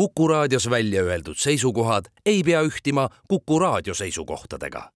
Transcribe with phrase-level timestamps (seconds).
[0.00, 4.90] Kuku raadios välja öeldud seisukohad ei pea ühtima Kuku raadio seisukohtadega.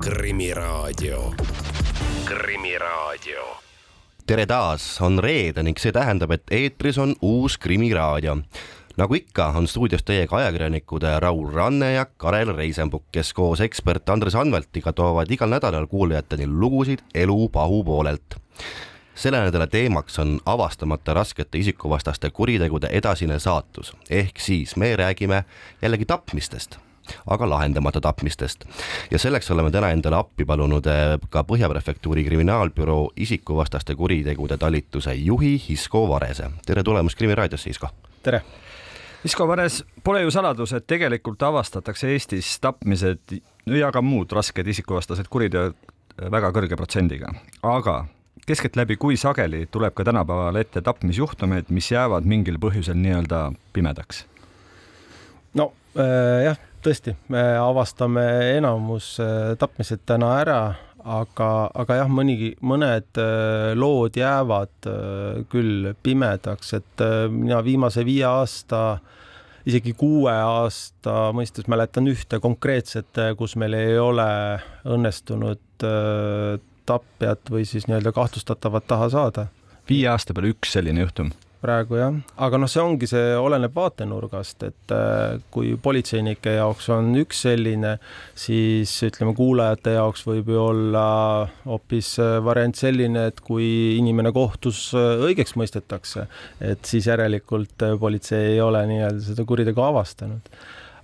[0.00, 1.34] krimiraadio,
[2.24, 3.56] Krimiraadio.
[4.26, 8.38] tere taas, on reede ning see tähendab, et eetris on uus Krimiraadio
[8.96, 14.34] nagu ikka, on stuudios teiega ajakirjanikud Raul Ranne ja Karel Reisenbuk, kes koos ekspert Andres
[14.34, 18.36] Anveltiga toovad igal nädalal kuulajateni lugusid elu pahupoolelt.
[19.14, 25.44] selle nädala teemaks on avastamata raskete isikuvastaste kuritegude edasine saatus, ehk siis me räägime
[25.82, 26.78] jällegi tapmistest
[27.26, 28.64] aga lahendamata tapmistest.
[29.10, 35.14] ja selleks oleme täna endale appi palunud eh, ka Põhja Prefektuuri kriminaalbüroo isikuvastaste kuritegude talituse
[35.14, 36.50] juhi Hisko Varese.
[36.66, 37.88] tere tulemast Krimi raadiosse, Hisko!
[38.22, 38.42] tere!
[39.24, 43.34] Isko Vares, pole ju saladus, et tegelikult avastatakse Eestis tapmised
[43.68, 45.76] ja ka muud rasked isikuvastased kuriteod
[46.32, 48.02] väga kõrge protsendiga, aga
[48.48, 54.24] keskeltläbi, kui sageli tuleb ka tänapäeval ette tapmisjuhtumeid, mis jäävad mingil põhjusel nii-öelda pimedaks?
[55.54, 58.24] no äh, jah, tõesti, me avastame
[58.56, 60.60] enamus äh, tapmised täna ära,
[61.04, 61.48] aga,
[61.82, 68.26] aga jah, mõnigi, mõned äh, lood jäävad äh, küll pimedaks, et äh, mina viimase viie
[68.28, 69.00] aasta
[69.68, 74.26] isegi kuue aasta mõistes mäletan ühte konkreetset, kus meil ei ole
[74.88, 75.84] õnnestunud
[76.88, 79.46] tapjat või siis nii-öelda kahtlustatavat taha saada.
[79.88, 81.28] viie aasta peale üks selline juhtum
[81.60, 87.12] praegu jah, aga noh, see ongi, see oleneb vaatenurgast, et äh, kui politseinike jaoks on
[87.20, 87.96] üks selline,
[88.38, 91.04] siis ütleme, kuulajate jaoks võib ju olla
[91.66, 96.26] hoopis äh, variant selline, et kui inimene kohtus äh, õigeks mõistetakse,
[96.64, 100.48] et siis järelikult politsei ei ole nii-öelda seda kuritegu avastanud.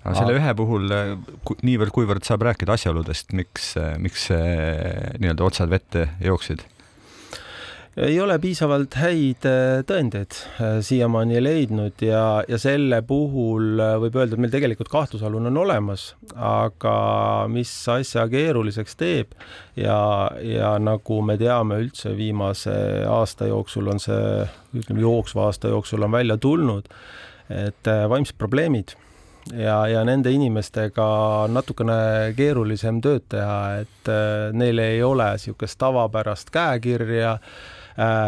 [0.06, 0.92] Aga selle ühe puhul
[1.66, 6.62] niivõrd-kuivõrd saab rääkida asjaoludest, miks, miks nii-öelda otsad vette jooksid
[7.97, 14.19] ei ole piisavalt häid äh, tõendeid äh, siiamaani leidnud ja, ja selle puhul äh, võib
[14.20, 16.96] öelda, et meil tegelikult kahtlusalune on olemas, aga
[17.52, 19.33] mis asja keeruliseks teeb
[19.80, 19.96] ja,
[20.45, 22.77] ja nagu me teame üldse viimase
[23.08, 24.45] aasta jooksul on see,
[24.77, 26.92] ütleme jooksva aasta jooksul on välja tulnud,
[27.48, 28.92] et vaimsed probleemid
[29.55, 31.07] ja, ja nende inimestega
[31.48, 34.13] natukene keerulisem tööd teha, et
[34.52, 37.76] neil ei ole niisugust tavapärast käekirja Äh,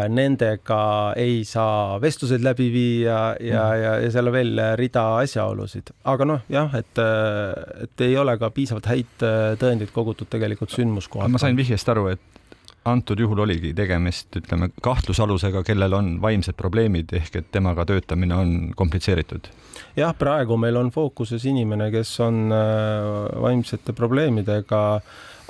[0.09, 0.81] nendega
[1.19, 6.25] ei saa vestluseid läbi viia ja mm., ja, ja seal on veel rida asjaolusid, aga
[6.25, 7.01] noh, jah, et,
[7.85, 11.29] et ei ole ka piisavalt häid äh, tõendeid kogutud tegelikult sündmuskohal.
[11.29, 12.48] ma sain vihjest aru, et
[12.87, 18.53] antud juhul oligi tegemist, ütleme, kahtlusalusega, kellel on vaimsed probleemid ehk et temaga töötamine on
[18.75, 19.49] komplitseeritud?
[19.97, 24.83] jah, praegu meil on fookuses inimene, kes on äh, vaimsete probleemidega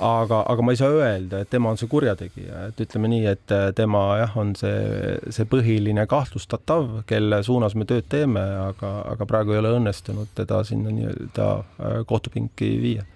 [0.00, 3.54] aga, aga ma ei saa öelda, et tema on see kurjategija, et ütleme nii, et
[3.54, 9.28] äh, tema jah, on see, see põhiline kahtlustatav, kelle suunas me tööd teeme, aga, aga
[9.28, 13.06] praegu ei ole õnnestunud teda sinna nii-öelda äh, kohtupinki viia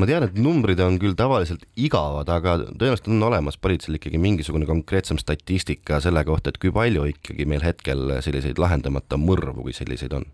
[0.00, 4.68] ma tean, et numbrid on küll tavaliselt igavad, aga tõenäoliselt on olemas politseil ikkagi mingisugune
[4.68, 10.14] konkreetsem statistika selle kohta, et kui palju ikkagi meil hetkel selliseid lahendamata mõrvu, kui selliseid
[10.18, 10.28] on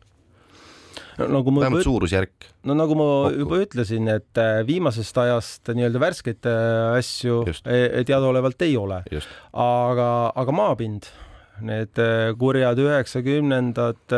[1.18, 2.48] no, nagu ma vähemalt suurusjärk.
[2.68, 3.42] no nagu ma kokku.
[3.42, 9.02] juba ütlesin, et äh, viimasest ajast nii-öelda värskeid äh, asju teadaolevalt ei ole,
[9.52, 11.08] aga, aga maapind
[11.64, 14.16] need äh, kurjad üheksakümnendad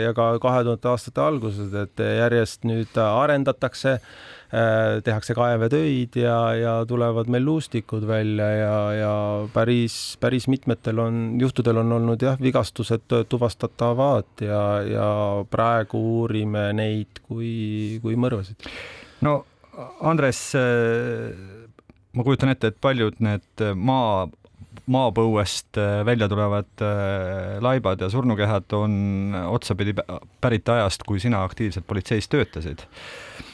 [0.00, 3.98] ja ka kahe tuhandete aastate algused, et järjest nüüd arendatakse
[5.04, 9.12] tehakse kaevetöid ja, ja tulevad meil luustikud välja ja, ja
[9.54, 15.10] päris, päris mitmetel on, juhtudel on olnud jah, vigastused tuvastatavad ja, ja
[15.50, 18.66] praegu uurime neid kui, kui mõrvasid.
[19.22, 19.44] no
[20.02, 21.30] Andres, äh,
[22.12, 24.26] ma kujutan ette, et paljud need maa
[24.90, 26.82] maapõuest äh, välja tulevad
[27.62, 29.94] laibad ja surnukehad on otsapidi
[30.42, 33.49] pärit ajast, kui sina aktiivselt politseis töötasid Äh,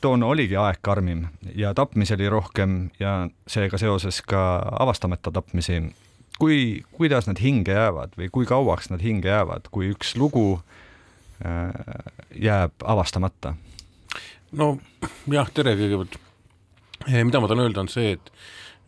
[0.00, 1.26] toona oligi aeg karmim
[1.56, 5.82] ja tapmisi oli rohkem ja seega seoses ka avastamata tapmisi.
[6.38, 10.60] kui, kuidas nad hinge jäävad või kui kauaks nad hinge jäävad, kui üks lugu
[11.46, 11.70] äh,
[12.34, 13.54] jääb avastamata?
[14.52, 14.78] no
[15.30, 16.18] jah, tere kõigepealt.
[17.08, 18.32] Eh, mida ma tahan öelda, on see, et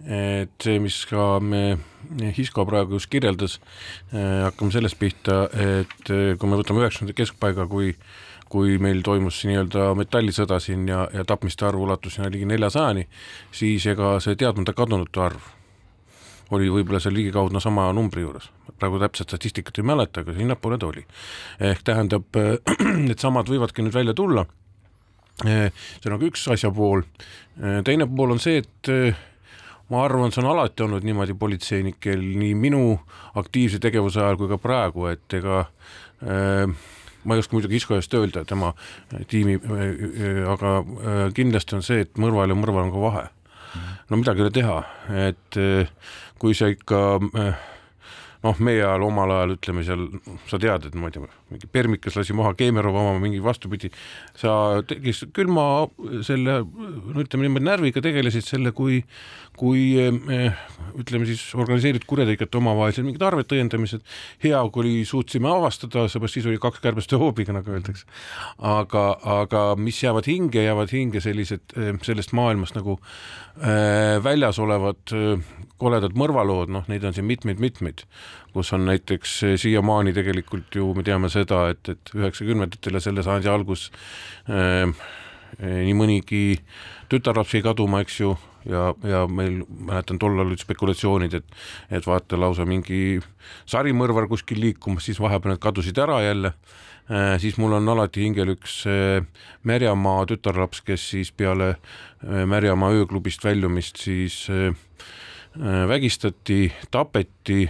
[0.04, 1.78] et see, mis ka me
[2.36, 3.56] Hisko praegu just kirjeldas,
[4.12, 9.02] eh, hakkame sellest pihta, et eh, kui me võtame üheksakümnenda keskpaiga, kui äh, kui meil
[9.06, 13.06] toimus nii-öelda metallisõda siin ja, ja tapmiste arv ulatus sinna ligi neljasajani,
[13.54, 15.52] siis ega see teadmata kadunute arv
[16.54, 18.50] oli võib-olla seal ligikaudu sama numbri juures.
[18.78, 21.02] praegu täpset statistikat ei mäleta, aga sinnapoole ta oli.
[21.60, 22.38] ehk tähendab,
[23.08, 24.46] needsamad võivadki nüüd välja tulla,
[25.42, 25.70] see
[26.06, 27.02] on nagu üks asja pool,
[27.84, 28.92] teine pool on see, et
[29.90, 32.82] ma arvan, see on alati olnud niimoodi politseinikel nii minu
[33.38, 35.64] aktiivse tegevuse ajal kui ka praegu, et ega
[36.22, 36.70] äh,
[37.26, 38.72] ma ei oska muidugi Isko eest öelda tema
[39.28, 39.58] tiimi,
[40.52, 40.76] aga
[41.36, 43.24] kindlasti on see, et mõrval ja mõrval on ka vahe.
[44.10, 44.76] no midagi ei ole teha,
[45.28, 45.58] et
[46.38, 47.00] kui sa ikka
[48.46, 50.06] noh, meie ajal, omal ajal ütleme seal,
[50.50, 53.90] sa tead, et ma ei tea, mingi Permikas lasi maha Keemerova oma, mingi vastupidi,
[54.38, 55.66] sa tegid külma
[56.26, 59.00] selle, no ütleme niimoodi, närviga tegelesid selle, kui,
[59.58, 60.64] kui eh,
[61.00, 64.04] ütleme siis organiseeritud kurjategijate omavahelised mingid arved tõendamised,
[64.44, 68.06] hea, kui suutsime avastada, seepärast siis oli kaks kärbest hoobiga, nagu öeldakse.
[68.58, 69.06] aga,
[69.40, 75.40] aga mis jäävad hinge, jäävad hinge sellised eh, sellest maailmast nagu äh, väljas olevad äh,
[75.80, 78.04] koledad mõrvalood, noh, neid on siin mitmeid-mitmeid,
[78.52, 83.24] kus on näiteks eh, siiamaani tegelikult ju me teame seda, et, et üheksakümnendatel ja selle
[83.26, 83.90] sajandi algus
[84.48, 84.90] äh,
[85.60, 86.42] nii mõnigi
[87.10, 88.32] tütarlaps jäi kaduma, eks ju,
[88.68, 91.56] ja, ja meil mäletan tollal olid spekulatsioonid, et,
[91.90, 93.20] et vaata lausa mingi
[93.68, 96.52] sarimõrvar kuskil liikumas, siis vahepeal need kadusid ära jälle
[97.10, 97.36] äh,.
[97.40, 99.22] siis mul on alati hingel üks äh,
[99.62, 104.46] Märjamaa tütarlaps, kes siis peale äh, Märjamaa ööklubist väljumist siis
[105.88, 107.62] vägistati, tapeti,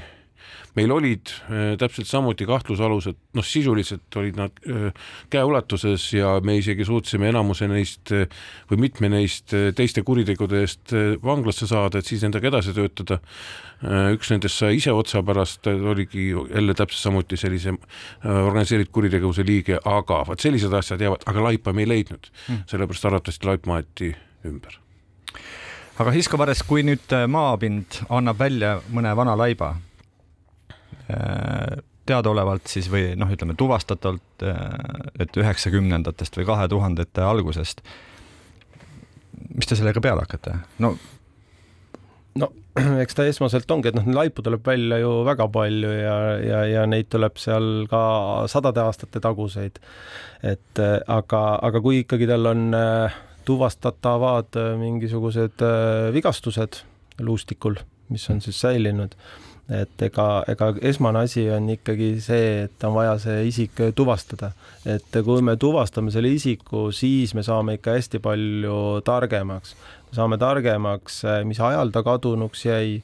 [0.77, 4.91] meil olid äh, täpselt samuti kahtlusalused, noh, sisuliselt olid nad äh,
[5.33, 8.13] käeulatuses ja me isegi suutsime enamuse neist
[8.71, 10.95] või mitme neist teiste kuritegude eest
[11.25, 13.19] vanglasse saada, et siis nendega edasi töötada.
[14.15, 17.75] üks nendest sai ise otsa pärast, oligi jälle täpselt samuti sellise
[18.25, 23.05] organiseeritud kuritegevuse liige, aga vot sellised asjad jäävad, aga laipa me ei leidnud hmm., sellepärast
[23.11, 24.15] arvatavasti laip maeti
[24.49, 24.81] ümber
[25.97, 29.96] aga Hisko Vares, kui nüüd äh, maapind annab välja mõne vana laiba, äh,
[32.07, 34.63] teadaolevalt siis või noh, ütleme tuvastatavalt, äh,
[35.23, 37.83] et üheksakümnendatest või kahe tuhandete algusest,
[39.55, 40.59] mis te sellega peale hakkate?
[40.83, 40.95] no
[42.39, 42.51] no
[43.03, 46.87] eks ta esmaselt ongi, et noh, laipu tuleb välja ju väga palju ja, ja, ja
[46.91, 48.01] neid tuleb seal ka
[48.53, 49.81] sadade aastate taguseid.
[50.47, 56.83] et aga, aga kui ikkagi tal on äh, tuvastatavad äh, mingisugused äh, vigastused
[57.23, 57.79] luustikul,
[58.13, 59.15] mis on siis säilinud.
[59.73, 64.53] Et ega, ega esmane asi on ikkagi see, et on vaja see isik tuvastada,
[64.87, 69.75] et kui me tuvastame selle isiku, siis me saame ikka hästi palju targemaks
[70.07, 73.01] me saame targemaks, äh, mis ajal ta kadunuks jäi,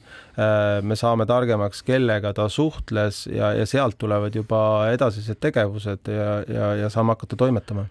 [0.81, 4.61] me saame targemaks, kellega ta suhtles ja, ja sealt tulevad juba
[4.93, 7.85] edasised tegevused ja, ja, ja saame hakata toimetama.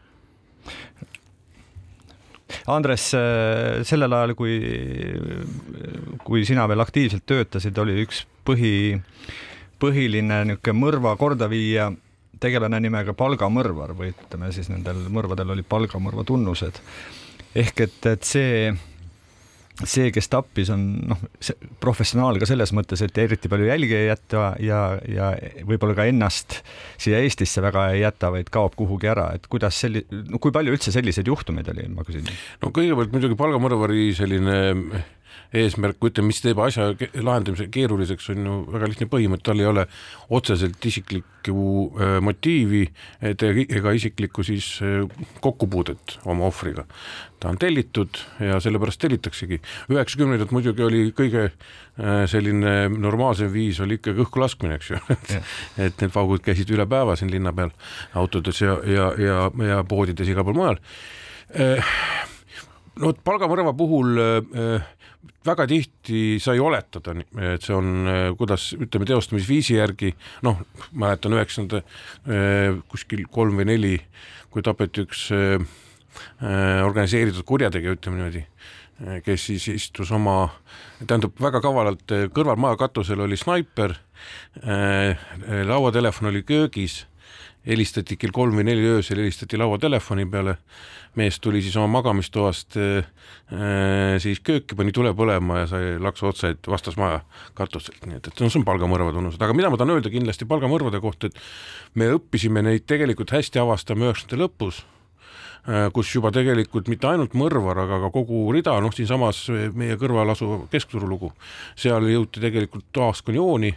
[2.72, 4.58] Andres, äh, sellel ajal, kui,
[6.26, 8.74] kui sina veel aktiivselt töötasid, oli üks põhi,
[9.82, 11.90] põhiline niisugune mõrva kordaviija
[12.42, 16.80] tegelane nimega palgamõrvar või ütleme siis nendel mõrvadel olid palgamõrva tunnused.
[17.54, 18.72] ehk et, et see
[19.88, 20.82] see, kes tappis, on
[21.12, 21.22] noh,
[21.82, 25.32] professionaal ka selles mõttes, et eriti palju jälgi ei jäta ja, ja
[25.68, 26.60] võib-olla ka ennast
[27.00, 30.76] siia Eestisse väga ei jäta, vaid kaob kuhugi ära, et kuidas selli-, no kui palju
[30.76, 32.28] üldse selliseid juhtumeid oli, ma küsin?
[32.62, 34.58] no kõigepealt muidugi palgamõrvari selline
[35.56, 36.90] eesmärk, ütleme, mis teeb asja
[37.20, 39.84] lahendamise keeruliseks, on ju väga lihtne põhimõte, tal ei ole
[40.32, 42.86] otseselt isiklikku äh, motiivi
[43.22, 45.04] ega isiklikku siis äh,
[45.44, 46.86] kokkupuudet oma ohvriga.
[47.42, 49.60] ta on tellitud ja sellepärast tellitaksegi.
[49.90, 55.00] üheksakümnendad muidugi oli kõige äh, selline normaalsem viis oli ikkagi õhku laskmine, eks ju
[55.84, 57.74] et need paugud käisid üle päeva siin linna peal
[58.14, 60.80] autodes ja, ja, ja, ja poodides igal pool mujal
[63.00, 64.90] no palgamõrva puhul äh,
[65.46, 68.08] väga tihti sai oletada, et see on,
[68.38, 70.12] kuidas ütleme, teostamisviisi järgi,
[70.46, 70.60] noh,
[70.92, 73.96] mäletan üheksakümnenda kuskil kolm või neli,
[74.52, 75.28] kui tapeti üks
[76.86, 78.44] organiseeritud kurjategija, ütleme niimoodi,
[79.26, 80.50] kes siis istus oma,
[81.06, 83.96] tähendab väga kavalalt kõrval maja katusel oli snaiper,
[85.72, 87.02] lauatelefon oli köögis
[87.66, 90.56] helistati kell kolm või neli öösel, helistati lauatelefoni peale,
[91.18, 93.10] mees tuli siis oma magamistoast äh,
[93.52, 97.20] äh, siis kööki, pani tule põlema ja sai laksu otsa, et vastas maja
[97.58, 100.48] katuselt, nii et, et no see on palgamõrva tunnused, aga mida ma tahan öelda kindlasti
[100.50, 106.90] palgamõrvade kohta, et me õppisime neid tegelikult hästi avastama üheksakümnendate lõpus äh, kus juba tegelikult
[106.90, 109.44] mitte ainult mõrvar, aga ka kogu rida, noh, siinsamas
[109.78, 111.30] meie kõrval asuv Keskturu lugu,
[111.78, 113.70] seal jõuti tegelikult Taaskonjooni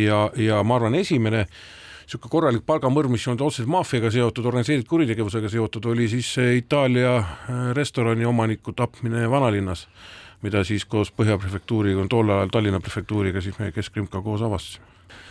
[0.00, 1.46] ja, ja ma arvan, esimene
[2.10, 7.60] niisugune korralik palgamõrv, mis on otseselt maffiaga seotud, organiseeritud kuritegevusega seotud, oli siis Itaalia äh,
[7.76, 9.86] restorani omaniku tapmine vanalinnas,
[10.42, 14.90] mida siis koos Põhja prefektuuriga, tollel ajal Tallinna prefektuuriga siis meie Keskkrimm ka koos avastasime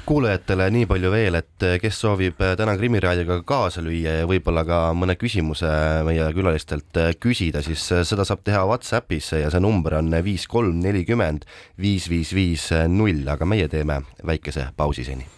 [0.10, 5.14] kuulajatele nii palju veel, et kes soovib täna Krimiraadioga kaasa lüüa ja võib-olla ka mõne
[5.20, 5.70] küsimuse
[6.08, 11.46] meie külalistelt küsida, siis seda saab teha Whatsappis ja see number on viis kolm nelikümmend
[11.78, 15.30] viis viis viis null, aga meie teeme väikese pausi seni.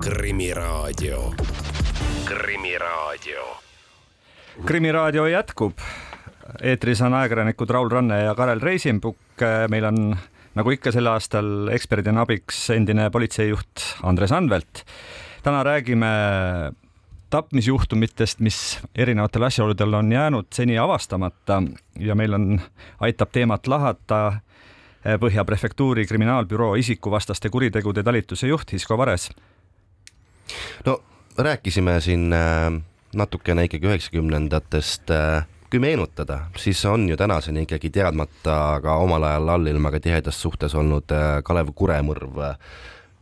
[0.00, 1.34] Krimiraadio,
[2.24, 3.56] Krimiraadio.
[4.66, 5.72] krimiraadio jätkub
[6.62, 9.16] eetris on ajakirjanikud Raul Ranne ja Karel Reisimbuk.
[9.68, 10.16] meil on
[10.54, 14.84] nagu ikka sel aastal eksperdina abiks endine politseijuht Andres Anvelt.
[15.42, 16.06] täna räägime
[17.30, 21.62] tapmisjuhtumitest, mis erinevatel asjaoludel on jäänud seni avastamata
[21.98, 22.60] ja meil on,
[23.00, 24.32] aitab teemat lahata
[25.06, 29.28] Põhja prefektuuri kriminaalbüroo isikuvastaste kuritegude talituse juht Hisko Vares.
[30.86, 31.00] No
[31.38, 32.72] rääkisime siin äh,
[33.14, 39.48] natukene ikkagi üheksakümnendatest äh, kui meenutada, siis on ju tänaseni ikkagi teadmata ka omal ajal
[39.56, 42.38] allilmaga tihedas suhtes olnud äh, Kalev Kure mõrv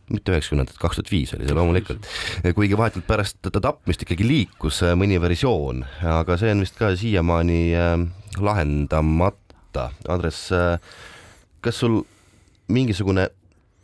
[0.05, 2.05] mitte üheksakümnendat, kaks tuhat viis oli see loomulikult,
[2.53, 7.61] kuigi vahetult pärast teda tapmist ikkagi liikus mõni versioon, aga see on vist ka siiamaani
[8.37, 9.87] lahendamata.
[10.05, 10.43] Andres,
[11.65, 12.03] kas sul
[12.69, 13.31] mingisugune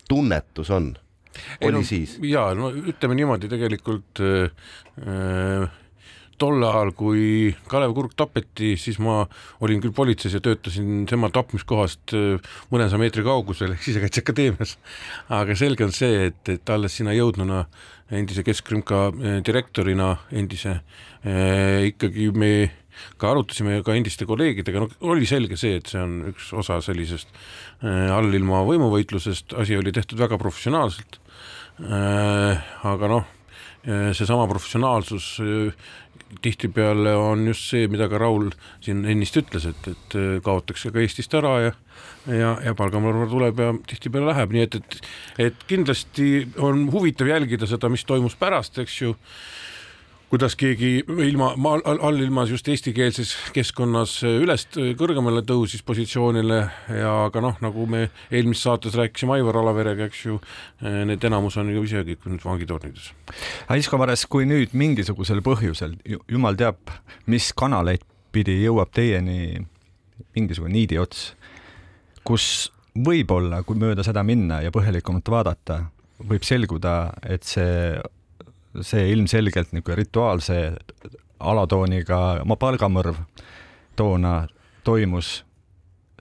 [0.06, 0.92] tunnetus on?
[1.62, 2.18] Oli no, siis?
[2.28, 5.70] ja no ütleme niimoodi tegelikult äh,
[6.42, 9.22] tol ajal, kui Kalev Kurk tapeti, siis ma
[9.64, 14.78] olin küll politseis ja töötasin tema tapmiskohast äh, mõnesaja meetri kaugusel ehk Sisekaitseakadeemias.
[15.38, 17.66] aga selge on see, et, et alles sinna jõudnuna
[18.12, 20.80] endise Keskrümka äh, direktorina, endise
[21.24, 22.54] eh, ikkagi me
[23.22, 27.32] ka arutasime ka endiste kolleegidega, no oli selge see, et see on üks osa sellisest
[27.82, 31.21] allilma võimuvõitlusest, asi oli tehtud väga professionaalselt
[31.82, 33.24] aga noh,
[34.14, 35.40] seesama professionaalsus
[36.42, 38.52] tihtipeale on just see, mida ka Raul
[38.84, 41.72] siin ennist ütles, et, et äh, kaotakse ka Eestist ära ja
[42.30, 45.00] ja, ja palgamõrvar tuleb ja tihtipeale läheb, nii et, et,
[45.48, 46.30] et kindlasti
[46.62, 49.16] on huvitav jälgida seda, mis toimus pärast, eks ju
[50.32, 51.50] kuidas keegi ilma,
[52.08, 54.64] allilmas just eestikeelses keskkonnas üles
[55.00, 56.60] kõrgemale tõusis positsioonile
[56.96, 60.38] ja ka noh, nagu me eelmises saates rääkisime Aivar Alaverega, eks ju,
[61.10, 63.10] need enamus on ju ise kõik nüüd vangitornides.
[63.76, 65.98] Aisko Vares, kui nüüd mingisugusel põhjusel,
[66.32, 66.80] jumal teab,
[67.28, 69.60] mis kanaleid pidi jõuab teieni
[70.38, 71.34] mingisugune niidiots,
[72.24, 72.46] kus
[72.96, 75.82] võib-olla, kui mööda seda minna ja põhjalikumalt vaadata,
[76.24, 76.96] võib selguda,
[77.28, 78.00] et see
[78.82, 80.58] see ilmselgelt niisugune rituaalse
[81.40, 83.18] alatooniga oma palgamõrv
[84.00, 84.48] toona
[84.84, 85.42] toimus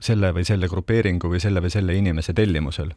[0.01, 2.93] selle või selle grupeeringu või selle või selle inimese tellimusel.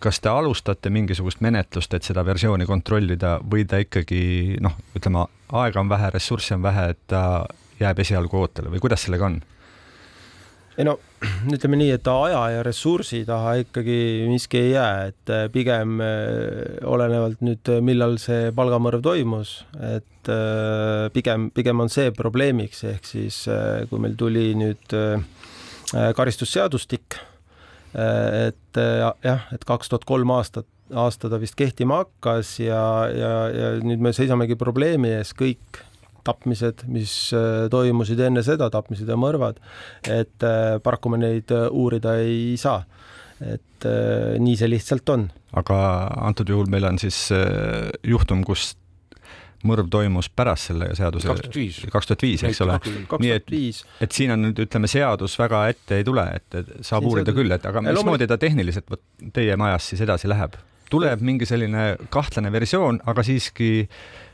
[0.00, 5.80] kas te alustate mingisugust menetlust, et seda versiooni kontrollida või ta ikkagi noh, ütleme, aega
[5.80, 7.44] on vähe, ressurssi on vähe, et ta
[7.80, 9.40] jääb esialgu ootele või kuidas sellega on?
[10.78, 10.96] Ei no
[11.54, 13.98] ütleme nii, et aja ja ressursi taha ikkagi
[14.30, 20.06] miski ei jää, et äh, pigem äh, olenevalt nüüd, äh, millal see palgamõrv toimus, et
[21.14, 23.38] pigem, pigem on see probleemiks, ehk siis
[23.88, 24.92] kui meil tuli nüüd
[26.14, 27.16] karistusseadustik,
[27.96, 28.80] et
[29.24, 32.82] jah, et kaks tuhat kolm aastat aasta ta vist kehtima hakkas ja,
[33.14, 35.80] ja, ja nüüd me seisamegi probleemi ees kõik
[36.26, 39.60] tapmised, mis äh, toimusid enne seda, tapmised ja mõrvad,
[40.08, 42.84] et äh, paraku me neid äh, uurida ei saa.
[43.40, 43.84] et
[44.36, 45.22] nii see lihtsalt on.
[45.56, 45.76] aga
[46.28, 47.30] antud juhul meil on siis
[48.04, 48.74] juhtum, kus
[49.64, 52.76] mõrv toimus pärast selle seaduse kaks tuhat viis, kaks tuhat viis, eks ole.
[53.24, 53.48] nii et,
[54.04, 57.38] et siin on nüüd ütleme, seadus väga ette ei tule, et saab siin uurida seadus...
[57.40, 58.92] küll, et aga mismoodi ta tehniliselt
[59.36, 60.60] teie majas siis edasi läheb?
[60.90, 63.86] tuleb mingi selline kahtlane versioon, aga siiski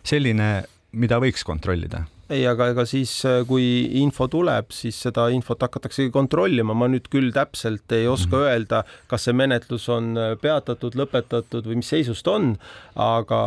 [0.06, 0.50] selline
[0.92, 2.06] mida võiks kontrollida?
[2.26, 3.64] ei, aga ega siis, äh, kui
[4.00, 8.48] info tuleb, siis seda infot hakataksegi kontrollima, ma nüüd küll täpselt ei oska mm -hmm.
[8.50, 12.56] öelda, kas see menetlus on äh, peatatud, lõpetatud või mis seisus ta on,
[12.96, 13.40] aga,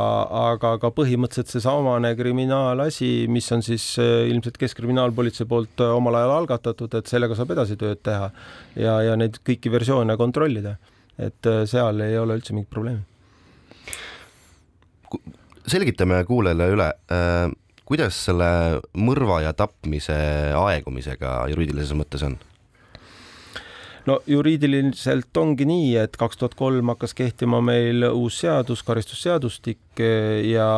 [0.54, 6.94] aga ka põhimõtteliselt seesamane kriminaalasi, mis on siis äh, ilmselt Keskkriminaalpolitsei poolt omal ajal algatatud,
[6.96, 8.32] et sellega saab edasi tööd teha
[8.76, 10.78] ja, ja neid kõiki versioone kontrollida.
[11.20, 13.09] et seal ei ole üldse mingit probleemi
[15.72, 17.48] selgitame kuulajale üle, äh,
[17.90, 18.50] kuidas selle
[18.98, 20.18] mõrva ja tapmise
[20.58, 22.38] aegumisega juriidilises mõttes on?
[24.10, 30.02] no juriidiliselt ongi nii, et kaks tuhat kolm hakkas kehtima meil uus seadus, karistusseadustik
[30.50, 30.70] ja,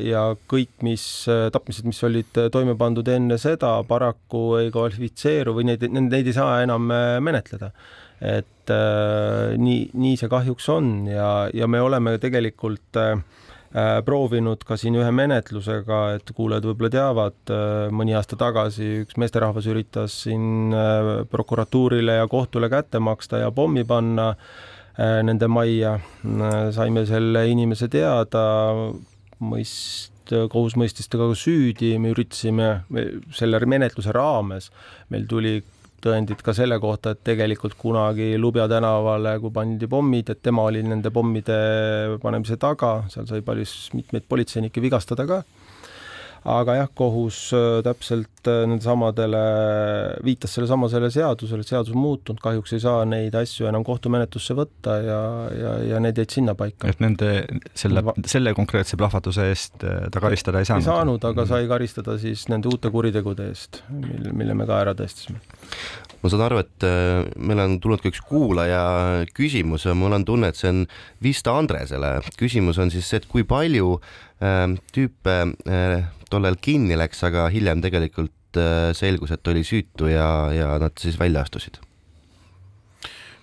[0.00, 1.04] ja kõik, mis
[1.52, 6.62] tapmised, mis olid toime pandud enne seda, paraku ei kvalifitseeru või neid, neid ei saa
[6.64, 6.88] enam
[7.20, 7.72] menetleda.
[8.20, 13.49] et äh, nii, nii see kahjuks on ja, ja me oleme tegelikult äh, Äh,
[14.04, 19.68] proovinud ka siin ühe menetlusega, et kuulajad võib-olla teavad, äh, mõni aasta tagasi üks meesterahvas
[19.70, 24.34] üritas siin äh, prokuratuurile ja kohtule kätte maksta ja pommi panna
[25.00, 25.94] nende majja.
[26.76, 28.42] saime selle inimese teada,
[29.40, 32.66] mõist-, kohus mõistis ta ka süüdi, me üritasime
[33.32, 34.68] selle menetluse raames,
[35.08, 35.62] meil tuli
[36.02, 40.82] tõendid ka selle kohta, et tegelikult kunagi Lubja tänavale, kui pandi pommid, et tema oli
[40.86, 41.56] nende pommide
[42.22, 43.66] panemise taga, seal sai palju
[43.98, 45.42] mitmeid politseinikke vigastada ka
[46.48, 49.40] aga jah, kohus äh, täpselt äh, nendesamadele,
[50.24, 54.96] viitas sellesamasele seadusele, et seadus on muutunud, kahjuks ei saa neid asju enam kohtumenetlusse võtta
[55.04, 55.20] ja,
[55.52, 56.88] ja, ja need jäid sinnapaika.
[56.88, 57.32] et nende,
[57.76, 60.86] selle, selle konkreetse plahvatuse eest äh, ta karistada ei saanud?
[60.86, 64.96] ei saanud, aga sai karistada siis nende uute kuritegude eest, mille, mille me ka ära
[64.96, 65.42] tõestasime
[66.20, 66.86] ma saan aru, et
[67.40, 70.82] meil on tulnud ka üks kuulaja küsimus mul on tunne, et see on
[71.24, 72.18] vist Andresele.
[72.36, 73.94] küsimus on siis see, et kui palju
[74.44, 80.28] äh, tüüpe äh, tollal kinni läks, aga hiljem tegelikult äh, selgus, et oli süütu ja,
[80.54, 81.80] ja nad siis välja astusid?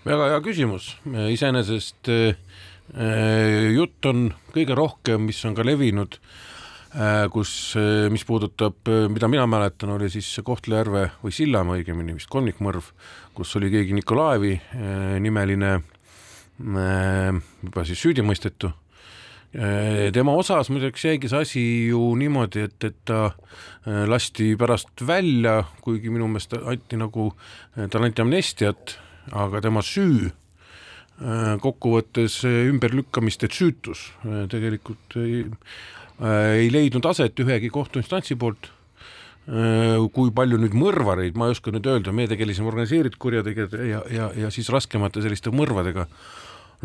[0.08, 0.94] väga hea küsimus,
[1.34, 2.38] iseenesest äh,
[2.96, 6.20] äh, jutt on kõige rohkem, mis on ka levinud,
[7.34, 7.51] kus,
[8.10, 12.88] mis puudutab, mida mina mäletan, oli siis Kohtla-Järve või Sillamäe õigemini vist kolmikmõrv,
[13.38, 14.56] kus oli keegi Nikolaevi
[15.22, 15.75] nimeline
[16.58, 18.72] juba siis süüdimõistetu
[19.56, 25.06] Äh, tema osas muideks jäigi see asi ju niimoodi, et, et ta äh, lasti pärast
[25.08, 27.30] välja, kuigi minu meelest anti nagu,
[27.77, 28.98] äh, talle anti amnestiat,
[29.32, 30.30] aga tema süü
[31.63, 34.04] kokkuvõttes ümberlükkamist, et süütus
[34.51, 35.39] tegelikult ei,
[36.26, 38.72] ei leidnud aset ühegi kohtuinstantsi poolt.
[39.48, 44.32] Kui palju nüüd mõrvareid, ma ei oska nüüd öelda, meie tegelesime organiseeritud kurjategijate ja, ja,
[44.36, 46.08] ja siis raskemate selliste mõrvadega.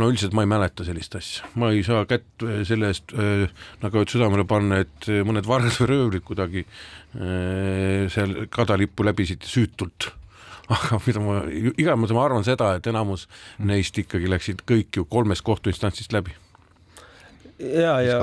[0.00, 3.42] No üldiselt ma ei mäleta sellist asja, ma ei saa kätt äh, selle eest äh,
[3.82, 9.44] nagu et südamele panna, et äh, mõned vargad või röövlid kuidagi äh, seal kadalippu läbisid
[9.44, 10.08] süütult.
[10.72, 11.42] aga mida ma,
[11.74, 13.26] igatahes ma arvan seda, et enamus
[13.60, 16.32] neist ikkagi läksid kõik ju kolmest kohtuinstantsist läbi
[17.62, 18.18] ja, ja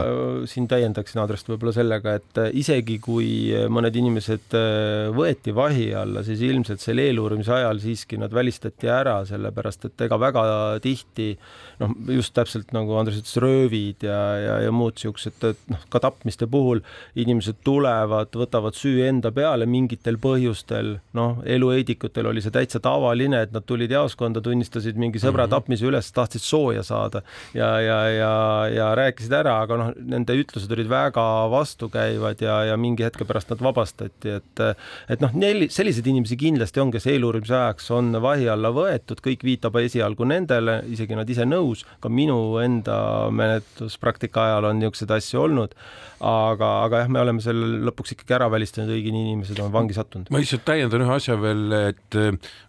[0.50, 5.89] siin täiendaksin Adrest võib-olla sellega, et äh, isegi kui äh, mõned inimesed äh, võeti vahi
[5.98, 10.43] alla, siis ilmselt selle eeluurimise ajal siiski nad välistati ära, sellepärast et ega väga
[10.84, 11.31] tihti
[11.79, 16.01] noh, just täpselt nagu Andres ütles, röövid ja, ja, ja muud siuksed, et noh, ka
[16.03, 16.83] tapmiste puhul
[17.20, 23.55] inimesed tulevad, võtavad süü enda peale mingitel põhjustel, noh, elueedikutel oli see täitsa tavaline, et
[23.55, 25.55] nad tulid jaoskonda, tunnistasid mingi sõbra mm -hmm.
[25.55, 28.33] tapmise üles, tahtsid sooja saada ja, ja, ja,
[28.74, 33.25] ja rääkisid rääkisid ära, aga noh, nende ütlused olid väga vastukäivad ja, ja mingi hetke
[33.25, 34.63] pärast nad vabastati, et
[35.09, 35.31] et noh,
[35.70, 40.83] selliseid inimesi kindlasti on, kes eeluurimise ajaks on vahi alla võetud, kõik viitab esialgu nendele,
[40.89, 45.75] isegi nad ise nõus, ka minu enda menetluspraktika ajal on niisuguseid asju olnud,
[46.20, 50.31] aga, aga jah, me oleme selle lõpuks ikkagi ära välistanud, õiged inimesed on vangi sattunud.
[50.31, 52.20] ma lihtsalt täiendan ühe asja veel, et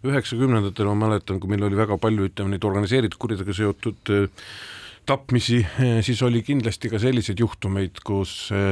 [0.07, 4.15] üheksakümnendatel ma mäletan, kui meil oli väga palju, ütleme neid organiseeritud kuritega seotud
[5.11, 8.71] tapmisi, eh, siis oli kindlasti ka selliseid juhtumeid, kus eh,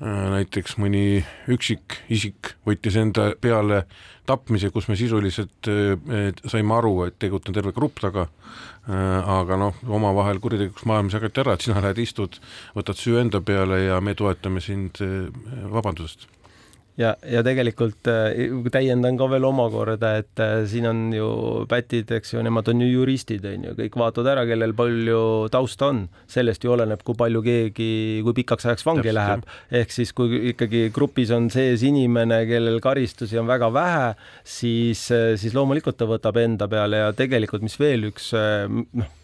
[0.00, 1.20] eh, näiteks mõni
[1.52, 3.84] üksik isik võttis enda peale
[4.26, 5.68] tapmise, kus me sisuliselt
[6.50, 8.24] saime aru, et tegelikult on terve grupp taga,
[8.90, 12.40] aga noh, omavahel kuritegelikuks maailmas jagati ära, et sina lähed istud,
[12.74, 14.98] võtad süü enda peale ja me toetame sind
[15.70, 16.26] vabandusest
[17.00, 21.28] ja, ja tegelikult äh, täiendan ka veel omakorda, et äh, siin on ju
[21.70, 25.20] pätid, eks ju, nemad on ju juristid, on ju, kõik vaatavad ära, kellel palju
[25.52, 27.90] tausta on, sellest ju oleneb, kui palju keegi,
[28.26, 29.46] kui pikaks ajaks vangi Täpselt, läheb.
[29.82, 34.08] ehk siis, kui ikkagi grupis on sees inimene, kellel karistusi on väga vähe,
[34.42, 39.14] siis, äh, siis loomulikult ta võtab enda peale ja tegelikult, mis veel üks noh,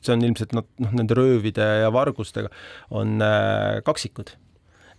[0.00, 2.48] see on ilmselt noh, nende röövide ja vargustega
[2.96, 3.20] on
[3.84, 4.32] kaksikud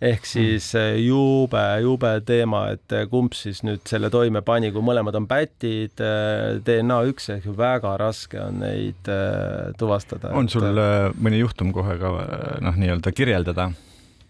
[0.02, 0.98] ehk siis mm.
[1.06, 6.02] jube, jube teema, et eh, kumb siis nüüd selle toime pani, kui mõlemad on pätid,
[6.02, 9.12] eh, DNA üks ehk väga raske on neid
[9.78, 10.34] tuvastada.
[10.38, 11.22] on sul et...
[11.22, 12.12] mõni juhtum kohe ka
[12.64, 13.70] noh, nii-öelda kirjeldada?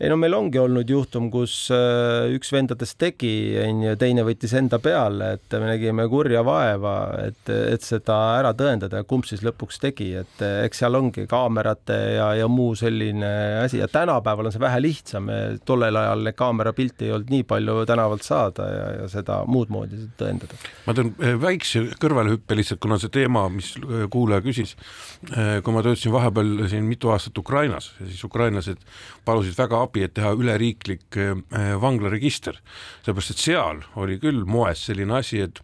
[0.02, 4.80] Ei no meil ongi olnud juhtum, kus äh, üks vendadest tegi, onju, teine võttis enda
[4.82, 10.08] peale, et me nägime kurja vaeva, et, et seda ära tõendada, kumb siis lõpuks tegi,
[10.18, 14.80] et eks seal ongi kaamerate ja, ja muu selline asi ja tänapäeval on see vähe
[14.82, 15.30] lihtsam.
[15.68, 20.08] tollel ajal neid kaamerapilte ei olnud nii palju tänavalt saada ja, ja seda muud moodi
[20.18, 20.58] tõendada.
[20.88, 24.74] ma teen äh, väikse kõrvalehüppe lihtsalt, kuna see teema, mis äh, kuulaja küsis,
[25.22, 28.82] kui ma töötasin vahepeal siin mitu aastat Ukrainas, siis ukrainlased
[29.24, 31.34] palusid väga abi et teha üleriiklik äh,
[31.82, 32.58] vanglaregister,
[33.02, 35.62] sellepärast et seal oli küll moes selline asi, et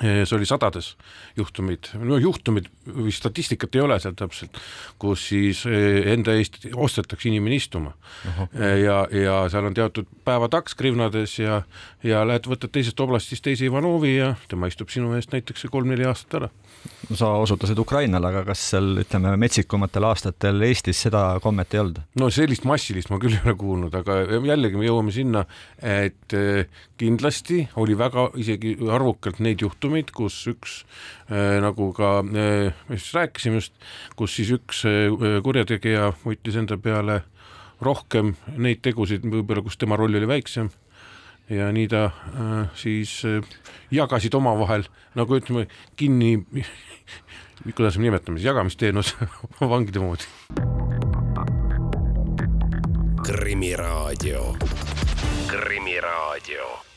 [0.00, 0.94] see oli sadades
[1.38, 4.58] juhtumeid, no juhtumid või statistikat ei ole seal täpselt,
[4.98, 7.94] kus siis enda eest ostetakse inimene istuma
[8.30, 8.48] Aha.
[8.80, 11.62] ja, ja seal on teatud päevataks krivnades ja,
[12.02, 16.40] ja lähed, võtad teisest oblastist teise Ivanovi ja tema istub sinu eest näiteks kolm-neli aastat
[16.40, 16.50] ära
[17.14, 22.00] sa osutasid Ukrainale, aga kas seal ütleme metsikumatel aastatel Eestis seda kommet ei olnud?
[22.20, 25.44] no sellist massilist ma küll ei ole kuulnud, aga jällegi me jõuame sinna,
[25.78, 26.34] et
[27.00, 29.83] kindlasti oli väga isegi arvukalt neid juhtumeid,
[30.14, 30.80] kus üks
[31.30, 33.74] äh, nagu ka äh,, me just rääkisime just,
[34.16, 37.22] kus siis üks äh, kurjategija võttis enda peale
[37.84, 40.70] rohkem neid tegusid, võib-olla kus tema roll oli väiksem
[41.52, 42.06] ja nii ta
[42.80, 43.18] siis
[43.92, 44.86] jagasid omavahel
[45.18, 45.66] nagu ütleme
[45.98, 46.38] kinni,
[47.74, 49.12] kuidas me nimetame siis, jagamisteenus
[49.74, 50.24] vangide moodi.
[53.24, 54.56] krimiraadio,
[55.50, 56.93] Krimiraadio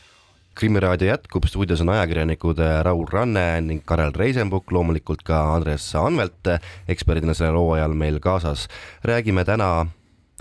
[0.58, 6.50] krimiraadio jätkub, stuudios on ajakirjanikud äh, Raul Ranne ning Karel Reisenbuk, loomulikult ka Andres Anvelt
[6.90, 8.68] eksperdina sellel hooajal meil kaasas.
[9.04, 9.86] räägime täna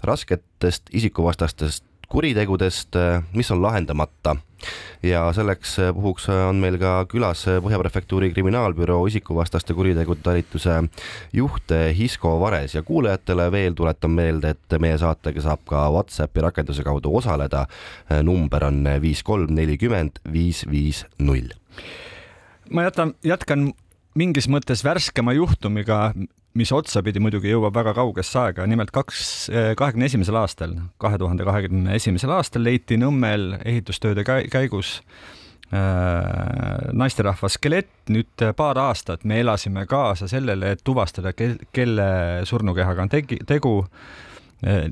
[0.02, 2.96] rasketest isikuvastastest kuritegudest,
[3.34, 4.36] mis on lahendamata
[5.02, 10.78] ja selleks puhuks on meil ka külas Põhja Prefektuuri kriminaalbüroo isikuvastaste kuritegude talituse
[11.36, 16.84] juht Hisko Vares ja kuulajatele veel tuletan meelde, et meie saatega saab ka Whatsappi rakenduse
[16.86, 17.66] kaudu osaleda.
[18.22, 21.52] number on viis kolm nelikümmend viis viis null.
[22.70, 23.72] ma jätan, jätkan
[24.16, 26.10] mingis mõttes värskema juhtumiga,
[26.56, 31.44] mis otsapidi muidugi jõuab väga kaugesse aega, nimelt kaks, eh, kahekümne esimesel aastal, kahe tuhande
[31.44, 35.00] kahekümne esimesel aastal leiti Nõmmel ehitustööde käigus
[35.72, 42.08] äh, naisterahva skelett, nüüd paar aastat me elasime kaasa sellele, et tuvastada, kelle
[42.48, 43.76] surnukehaga on tegi, tegu
[44.64, 44.88] äh,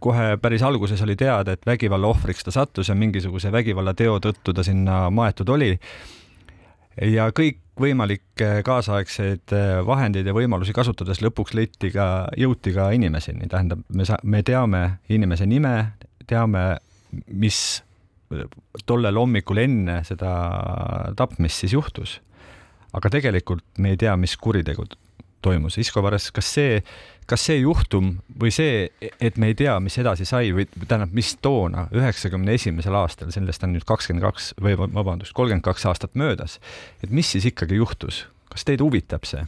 [0.00, 4.64] kohe päris alguses oli teada, et vägivalla ohvriks ta sattus ja mingisuguse vägivallateo tõttu ta
[4.66, 5.76] sinna maetud oli.
[7.02, 13.46] Ja kõik kõikvõimalikke kaasaegseid äh, vahendeid ja võimalusi kasutades lõpuks leiti ka, jõuti ka inimeseni,
[13.48, 15.92] tähendab, me sa-, me teame inimese nime,
[16.26, 16.78] teame,
[17.30, 17.84] mis
[18.86, 20.32] tollel hommikul enne seda
[21.16, 22.18] tapmist siis juhtus.
[22.92, 24.84] aga tegelikult me ei tea, mis kuritegu
[25.42, 25.78] toimus.
[25.78, 26.82] Isko Vares, kas see
[27.28, 28.88] kas see juhtum või see,
[29.20, 33.66] et me ei tea, mis edasi sai või tähendab, mis toona, üheksakümne esimesel aastal, sellest
[33.66, 36.56] on nüüd kakskümmend kaks või vabandust, kolmkümmend kaks aastat möödas,
[37.04, 39.44] et mis siis ikkagi juhtus, kas teid huvitab see?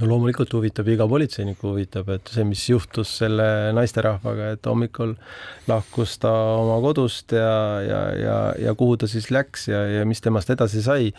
[0.00, 5.14] no loomulikult huvitab, iga politseinikku huvitab, et see, mis juhtus selle naisterahvaga, et hommikul
[5.68, 8.36] lahkus ta oma kodust ja, ja, ja,
[8.68, 11.12] ja kuhu ta siis läks ja, ja mis temast edasi sai.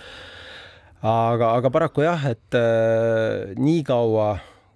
[1.01, 4.33] aga, aga paraku jah, et äh, nii kaua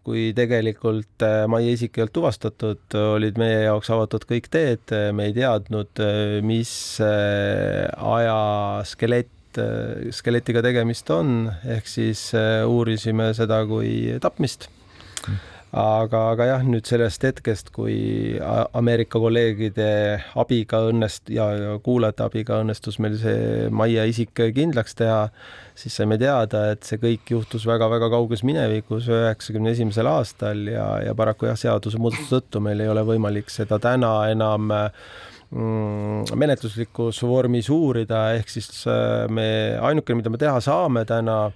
[0.07, 5.27] kui tegelikult äh, Maie isik ei olnud tuvastatud, olid meie jaoks avatud kõik teed, me
[5.27, 6.71] ei teadnud, äh, mis
[7.03, 7.83] äh,
[8.15, 8.39] aja
[8.87, 9.33] skelett,
[10.13, 12.27] skeletiga tegemist on, ehk siis
[12.69, 14.67] uurisime seda kui tapmist
[15.77, 17.95] aga, aga jah, nüüd sellest hetkest, kui
[18.77, 19.89] Ameerika kolleegide
[20.39, 25.27] abiga õnnest- ja, ja kuulajate abiga õnnestus meil see Maie isik kindlaks teha,
[25.77, 31.15] siis saime teada, et see kõik juhtus väga-väga kauges minevikus, üheksakümne esimesel aastal ja, ja
[31.17, 38.33] paraku jah, seadusemuudatuse tõttu meil ei ole võimalik seda täna enam mm, menetluslikus vormis uurida,
[38.35, 41.47] ehk siis äh, me, ainukene, mida me teha saame täna,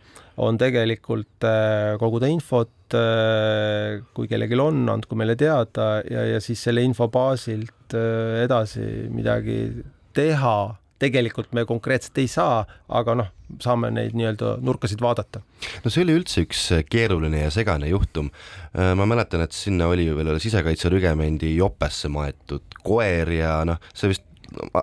[0.42, 6.64] on tegelikult äh, koguda infot, äh, kui kellelgi on, andku meile teada ja, ja siis
[6.64, 9.84] selle info baasilt edasi midagi
[10.16, 10.58] teha.
[11.02, 12.62] Tegelikult me konkreetselt ei saa,
[12.94, 13.32] aga noh,
[13.64, 15.42] saame neid nii-öelda nurkasid vaadata.
[15.84, 18.32] no see oli üldse üks keeruline ja segane juhtum.
[18.74, 24.28] ma mäletan, et sinna oli ju veel sisekaitserügemendi jopesse maetud koer ja noh, see vist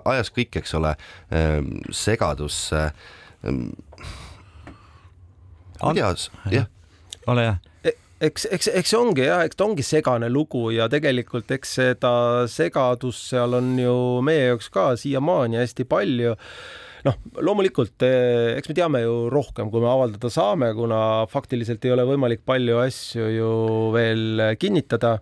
[0.05, 0.95] ajas kõik, eks ole,
[1.93, 2.89] segadusse
[5.79, 6.67] kuidas, jah?
[7.27, 7.93] ole hea e,
[8.27, 12.13] eks, eks, eks see ongi jah, eks ta ongi segane lugu ja tegelikult eks seda
[12.51, 16.35] segadust seal on ju meie jaoks ka siiamaani hästi palju.
[17.07, 21.95] Noh, loomulikult eh, eks me teame ju rohkem, kui me avaldada saame, kuna faktiliselt ei
[21.95, 23.53] ole võimalik palju asju ju
[23.95, 25.15] veel kinnitada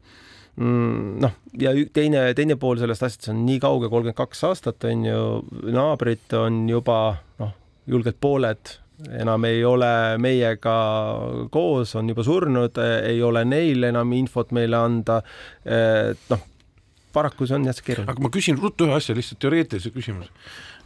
[0.56, 5.06] mm, noh, ja teine, teine pool sellest asjast on nii kauge, kolmkümmend kaks aastat on
[5.08, 5.22] ju,
[5.74, 7.00] naabrid on juba
[7.44, 7.56] noh,
[7.90, 8.78] julgelt pooled
[9.13, 10.76] enam ei ole meiega
[11.54, 15.20] koos, on juba surnud, ei ole neil enam infot meile anda.
[15.63, 16.46] et noh,
[17.15, 18.12] paraku see on jah keeruline.
[18.12, 20.30] aga ma küsin ruttu ühe asja, lihtsalt teoreetilise küsimuse.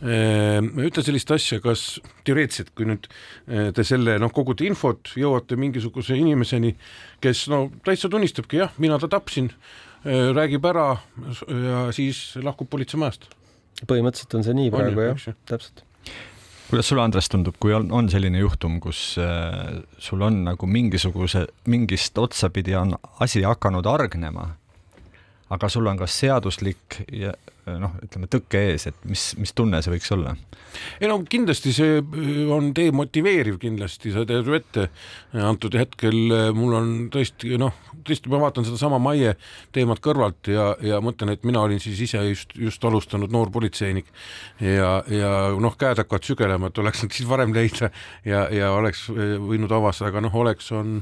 [0.02, 1.86] Ehm, ütle sellist asja, kas
[2.28, 6.74] teoreetiliselt, kui nüüd eh, te selle noh, kogute infot, jõuate mingisuguse inimeseni,
[7.24, 9.52] kes no täitsa tunnistabki jah, mina ta tapsin,
[10.06, 10.90] eh, räägib ära
[11.52, 13.30] ja siis lahkub politseimajast.
[13.90, 15.86] põhimõtteliselt on see nii praegu jah, täpselt
[16.72, 21.44] kuidas sulle, Andres, tundub, kui on, on selline juhtum, kus äh, sul on nagu mingisuguse,
[21.68, 24.54] mingist otsapidi on asi hakanud hargnema,
[25.52, 27.34] aga sul on ka seaduslik ja
[27.82, 30.34] noh, ütleme tõkke ees, et mis, mis tunne see võiks olla?
[31.04, 31.98] ei no kindlasti see
[32.52, 34.88] on demotiveeriv kindlasti, sa tead ju ette,
[35.36, 36.18] antud hetkel
[36.58, 37.76] mul on tõesti noh,
[38.08, 39.36] tõesti ma vaatan sedasama Maie
[39.76, 44.10] teemat kõrvalt ja, ja mõtlen, et mina olin siis ise just, just alustanud noor politseinik
[44.64, 47.92] ja, ja noh, käed hakkavad sügelema, et oleks nad siis varem leida
[48.26, 51.00] ja, ja oleks võinud avastada, aga noh, oleks on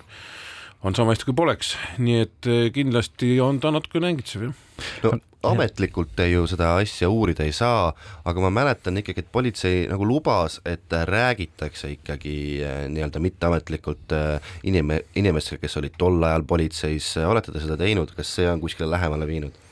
[0.83, 4.61] on sama hästi kui poleks, nii et eh, kindlasti on ta natuke nängitsev jah.
[5.03, 5.17] no
[5.49, 7.93] ametlikult te ju seda asja uurida ei saa,
[8.27, 14.53] aga ma mäletan ikkagi, et politsei nagu lubas, et räägitakse ikkagi eh, nii-öelda mitteametlikult eh,
[14.71, 18.91] inim-, inimestega, kes olid tol ajal politseis, olete te seda teinud, kas see on kuskile
[18.91, 19.65] lähemale viinud?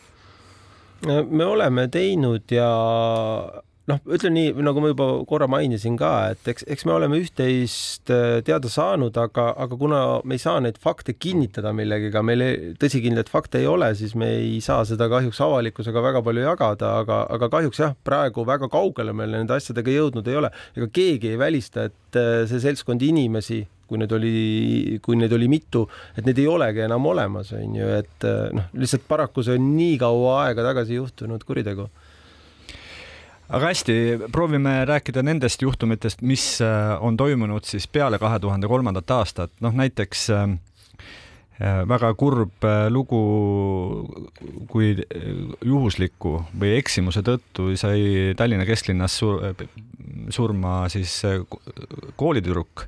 [1.07, 2.67] me oleme teinud ja
[3.87, 8.11] noh, ütlen nii, nagu ma juba korra mainisin ka, et eks, eks me oleme üht-teist
[8.13, 12.43] äh, teada saanud, aga, aga kuna me ei saa neid fakte kinnitada millegagi, meil
[12.81, 17.21] tõsikindlaid fakte ei ole, siis me ei saa seda kahjuks avalikkusega väga palju jagada, aga,
[17.37, 20.51] aga kahjuks jah, praegu väga kaugele me nende asjadega jõudnud ei ole.
[20.75, 25.47] ega keegi ei välista, et äh, see seltskond inimesi, kui neid oli, kui neid oli
[25.47, 25.85] mitu,
[26.19, 29.71] et neid ei olegi enam olemas, on ju, et äh, noh, lihtsalt paraku see on
[29.77, 31.87] nii kaua aega tagasi juhtunud kuritegu
[33.49, 33.95] aga hästi,
[34.31, 39.75] proovime rääkida nendest juhtumitest, mis äh, on toimunud siis peale kahe tuhande kolmandat aastat, noh
[39.75, 40.45] näiteks äh,
[41.61, 43.21] äh, väga kurb lugu,
[44.71, 44.95] kui
[45.65, 49.39] juhusliku või eksimuse tõttu sai Tallinna kesklinnas sur
[50.33, 51.21] surma siis
[52.19, 52.87] koolitüdruk,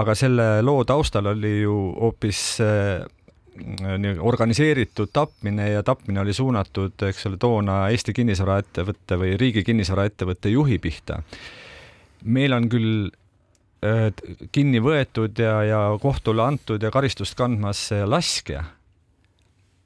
[0.00, 2.40] aga selle loo taustal oli ju hoopis
[4.20, 10.78] organiseeritud tapmine ja tapmine oli suunatud, eks ole, toona Eesti kinnisvaraettevõtte või riigi kinnisvaraettevõtte juhi
[10.78, 11.20] pihta.
[12.24, 13.10] meil on küll
[13.84, 14.10] äh,
[14.52, 18.64] kinni võetud ja, ja kohtule antud ja karistust kandmas laskja,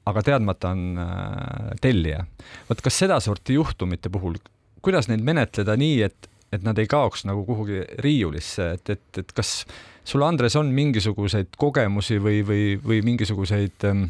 [0.05, 2.25] aga teadmata on äh, tellija.
[2.69, 4.39] vot kas sedasorti juhtumite puhul,
[4.81, 9.31] kuidas neid menetleda nii, et, et nad ei kaoks nagu kuhugi riiulisse, et, et, et
[9.35, 9.65] kas
[10.09, 14.07] sul, Andres, on mingisuguseid kogemusi või, või, või mingisuguseid ähm,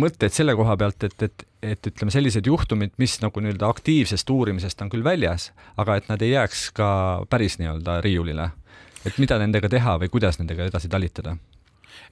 [0.00, 4.82] mõtteid selle koha pealt, et, et, et ütleme, sellised juhtumid, mis nagu nii-öelda aktiivsest uurimisest
[4.84, 6.88] on küll väljas, aga et nad ei jääks ka
[7.30, 8.50] päris nii-öelda riiulile.
[9.04, 11.36] et mida nendega teha või kuidas nendega edasi talitada?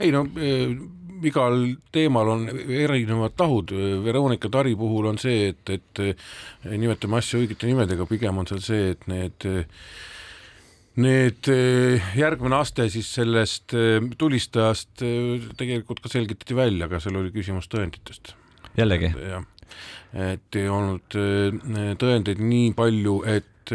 [0.00, 0.74] ei no äh,
[1.26, 3.72] igal teemal on erinevad tahud,
[4.04, 6.30] Veronika Tari puhul on see, et, et äh,
[6.76, 9.84] nimetame asju õigete nimedega, pigem on seal see, et need äh,
[11.00, 17.20] Need eh, järgmine aste siis sellest eh, tulistajast eh, tegelikult ka selgitati välja, aga seal
[17.20, 18.34] oli küsimus tõenditest.
[18.78, 19.12] jällegi?
[19.30, 19.46] jah,
[20.18, 21.16] et ei olnud
[22.00, 23.72] tõendeid nii palju, et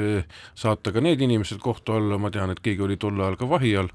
[0.59, 3.71] saata ka need inimesed kohtu alla, ma tean, et keegi oli tol ajal ka vahi
[3.79, 3.91] all,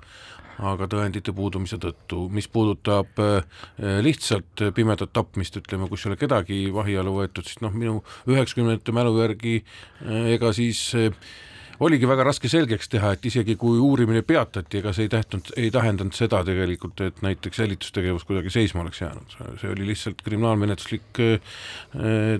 [0.70, 3.20] aga tõendite puudumise tõttu, mis puudutab
[4.04, 8.00] lihtsalt pimedat tapmist, ütleme, kus ei ole kedagi vahi alla võetud, siis noh, minu
[8.32, 9.58] üheksakümnendate mälu järgi
[10.32, 10.86] ega siis
[11.80, 15.70] oligi väga raske selgeks teha, et isegi kui uurimine peatati, ega see ei tähtnud, ei
[15.72, 21.58] tähendanud seda tegelikult, et näiteks jälitustegevus kuidagi seisma oleks jäänud, see oli lihtsalt kriminaalmenetluslik äh,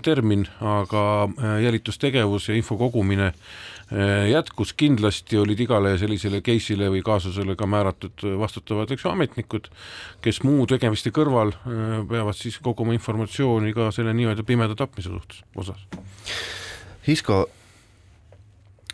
[0.05, 7.01] termin, aga äh, jälitustegevus ja info kogumine äh, jätkus, kindlasti olid igale sellisele case'ile või
[7.05, 9.71] kaasusele ka määratud vastutavad, eks ju, ametnikud,
[10.21, 11.55] kes muu tegemiste kõrval
[12.09, 15.81] peavad siis koguma informatsiooni ka selle nii-öelda pimeda tapmise suhtes, osas.
[17.07, 17.47] Hisko,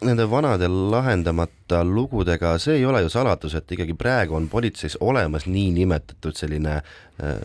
[0.05, 5.47] nende vanade lahendamata lugudega, see ei ole ju saladus, et ikkagi praegu on politseis olemas
[5.49, 7.39] niinimetatud selline äh,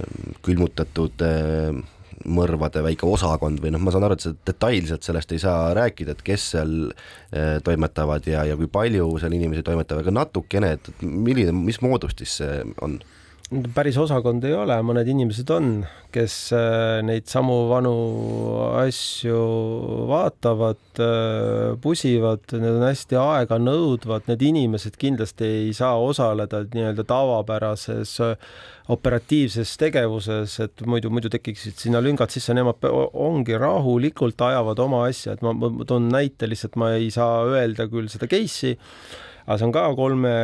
[0.44, 1.80] külmutatud äh,
[2.28, 6.14] mõrvade väike osakond või noh, ma saan aru, et see detailselt sellest ei saa rääkida,
[6.14, 10.92] et kes seal äh, toimetavad ja, ja kui palju seal inimesi toimetavad, aga natukene, et
[11.02, 13.00] milline, mis moodustis see on?
[13.74, 15.68] Päris osakond ei ole, mõned inimesed on,
[16.12, 17.92] kes äh, neid samu vanu
[18.80, 19.38] asju
[20.08, 28.14] vaatavad, äh, pusivad, need on hästi aeganõudvad, need inimesed kindlasti ei saa osaleda nii-öelda tavapärases
[28.24, 28.52] äh,
[28.92, 35.36] operatiivses tegevuses, et muidu, muidu tekiksid sinna lüngad sisse, nemad ongi rahulikult ajavad oma asja,
[35.36, 38.78] et ma, ma toon näite lihtsalt, ma ei saa öelda küll seda case'i,
[39.46, 40.38] aga see on ka kolme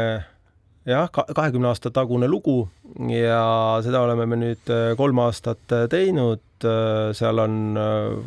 [0.89, 6.43] jah, kahekümne aasta tagune lugu ja seda oleme me nüüd äh, kolm aastat äh, teinud.
[6.67, 7.79] Äh, seal on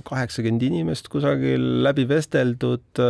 [0.07, 3.01] kaheksakümmend inimest kusagil läbi vesteldud.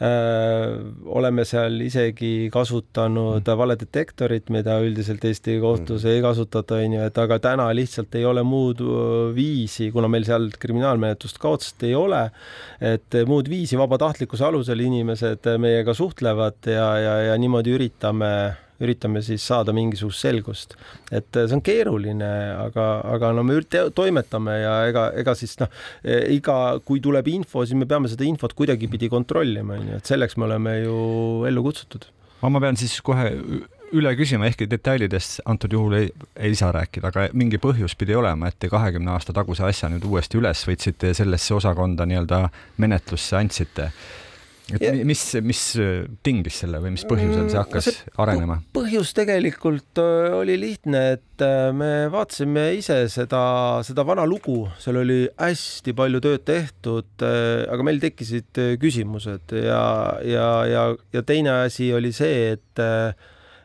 [0.00, 3.58] oleme seal isegi kasutanud mm.
[3.60, 6.14] valedetektorit, mida üldiselt Eesti kohtus mm.
[6.14, 8.80] ei kasutata, onju, et aga täna lihtsalt ei ole muud
[9.36, 12.22] viisi, kuna meil seal kriminaalmenetlust ka otseselt ei ole,
[12.80, 18.32] et muud viisi vabatahtlikkuse alusel inimesed meiega suhtlevad ja, ja, ja niimoodi üritame
[18.80, 20.76] üritame siis saada mingisugust selgust.
[21.12, 22.30] et see on keeruline,
[22.66, 23.60] aga, aga no me
[23.94, 25.72] toimetame ja ega, ega siis noh,
[26.04, 30.38] iga, kui tuleb info, siis me peame seda infot kuidagipidi kontrollima, on ju, et selleks
[30.38, 30.96] me oleme ju
[31.50, 32.08] ellu kutsutud.
[32.40, 33.28] ma pean siis kohe
[33.96, 38.50] üle küsima, ehkki detailidest antud juhul ei, ei saa rääkida, aga mingi põhjus pidi olema,
[38.50, 42.44] et te kahekümne aasta taguse asja nüüd uuesti üles võtsite ja sellesse osakonda nii-öelda
[42.82, 43.90] menetlusse andsite
[44.76, 45.62] et ja, mis, mis
[46.26, 48.60] tingis selle või mis põhjusel see hakkas see arenema?
[48.76, 51.44] põhjus tegelikult oli lihtne, et
[51.76, 53.42] me vaatasime ise seda,
[53.86, 59.82] seda vana lugu, seal oli hästi palju tööd tehtud, aga meil tekkisid küsimused ja,
[60.26, 62.86] ja, ja, ja teine asi oli see, et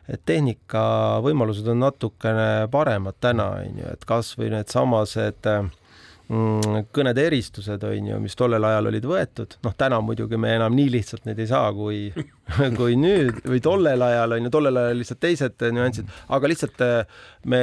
[0.06, 0.82] et tehnika
[1.24, 5.85] võimalused on natukene paremad täna, on ju, et kasvõi needsamased mm,
[6.26, 10.88] kõnede eristused, on ju, mis tollel ajal olid võetud, noh, täna muidugi me enam nii
[10.96, 12.08] lihtsalt neid ei saa, kui
[12.78, 17.22] kui nüüd või tollel ajal on ju, tollel ajal lihtsalt teised nüansid, aga lihtsalt äh,
[17.46, 17.62] me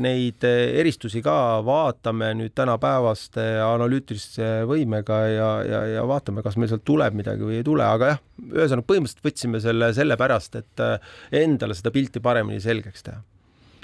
[0.00, 6.86] neid eristusi ka vaatame nüüd tänapäevaste analüütilise võimega ja, ja, ja vaatame, kas meil sealt
[6.88, 11.76] tuleb midagi või ei tule, aga jah, ühesõnaga põhimõtteliselt võtsime selle sellepärast, et äh, endale
[11.76, 13.20] seda pilti paremini selgeks teha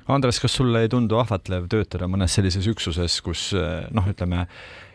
[0.09, 4.45] Andres, kas sulle ei tundu ahvatlev töötada mõnes sellises üksuses, kus äh, noh, ütleme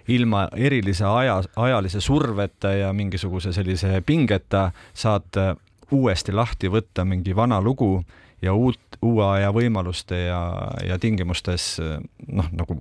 [0.10, 5.56] ilma erilise aja, ajalise surveta ja mingisuguse sellise pingeta saad äh,
[5.92, 8.04] uuesti lahti võtta mingi vana lugu
[8.42, 10.42] ja uut, uue aja võimaluste ja,
[10.86, 12.78] ja tingimustes äh, noh, nagu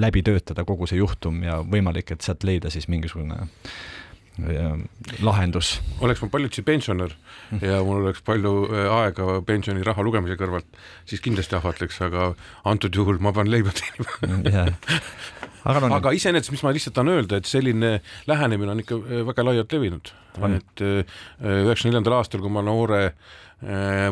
[0.00, 3.44] läbi töötada kogu see juhtum ja võimalik, et sealt leida siis mingisugune
[5.24, 5.80] lahendus.
[6.00, 7.14] oleks ma paljutsi pensionär
[7.62, 10.68] ja mul oleks palju äh, aega pensioniraha lugemise kõrvalt,
[11.08, 12.32] siis kindlasti ahvatleks, aga
[12.64, 14.70] antud juhul ma pean leiba teenima.
[15.60, 17.98] Aga, no, aga iseenesest, mis ma lihtsalt tahan öelda, et selline
[18.30, 20.12] lähenemine on ikka äh, väga laialt levinud,
[20.48, 21.02] et äh,
[21.36, 23.49] üheksakümne neljandal aastal, kui ma noore Äh,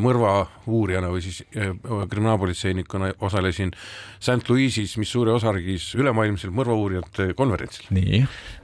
[0.05, 0.33] mõrva
[0.69, 1.71] uurijana või siis äh,
[2.11, 3.73] kriminaalpolitseinikuna osalesin
[4.21, 7.89] St Louis'is, Missouri osariigis ülemaailmsel mõrvauurijate konverentsil.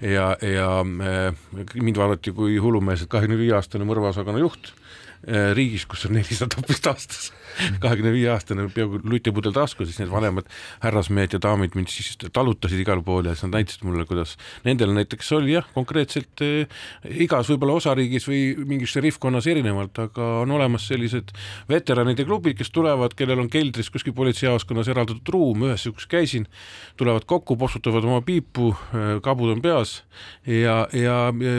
[0.05, 4.75] ja, ja äh, mind vaadati kui hullumeelset kahekümne viie aastane mõrvaosakonna juht
[5.57, 7.31] riigis, kus on nelisada tapmist aastas
[7.83, 10.49] kahekümne viie aastane peaaegu lutipudel taskus, siis need vanemad
[10.83, 14.95] härrasmehed ja daamid mind siis talutasid igal pool ja siis nad näitasid mulle, kuidas nendel
[14.97, 16.69] näiteks oli jah, konkreetselt eh,
[17.25, 21.35] igas võib-olla osariigis või mingis šerifkonnas erinevalt, aga on olemas sellised
[21.71, 26.49] veteranide klubid, kes tulevad, kellel on keldris kuskil politseijaoskonnas eraldatud ruum, ühes niisuguses käisin,
[27.01, 30.01] tulevad kokku, postutavad oma piipu, eh, kabud on peas
[30.47, 31.57] ja, ja, ja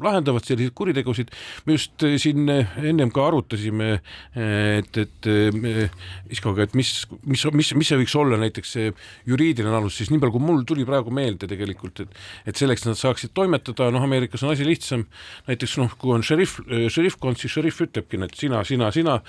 [0.00, 1.32] lahendavad selliseid kuritegusid.
[1.66, 3.90] me just eh, siin ennem ka arutasime,
[4.34, 5.90] et, et et
[6.32, 6.90] Iskoga, et mis,
[7.24, 8.92] mis, mis, mis see võiks olla näiteks see
[9.28, 12.12] juriidiline alus, siis nii palju, kui mul tuli praegu meelde tegelikult, et
[12.50, 15.06] et selleks nad saaksid toimetada, noh, Ameerikas on asi lihtsam,
[15.48, 19.20] näiteks noh, kui on šerif, šerifkond, siis šerif ütlebki, et sina, sina, sina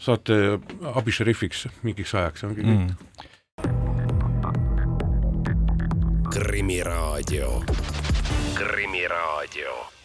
[0.00, 0.34] saate
[0.94, 2.80] abišerifiks mingiks ajaks, ongi kõik.
[2.80, 2.94] Mm..
[6.30, 7.48] krimiraadio,
[8.56, 9.99] Krimiraadio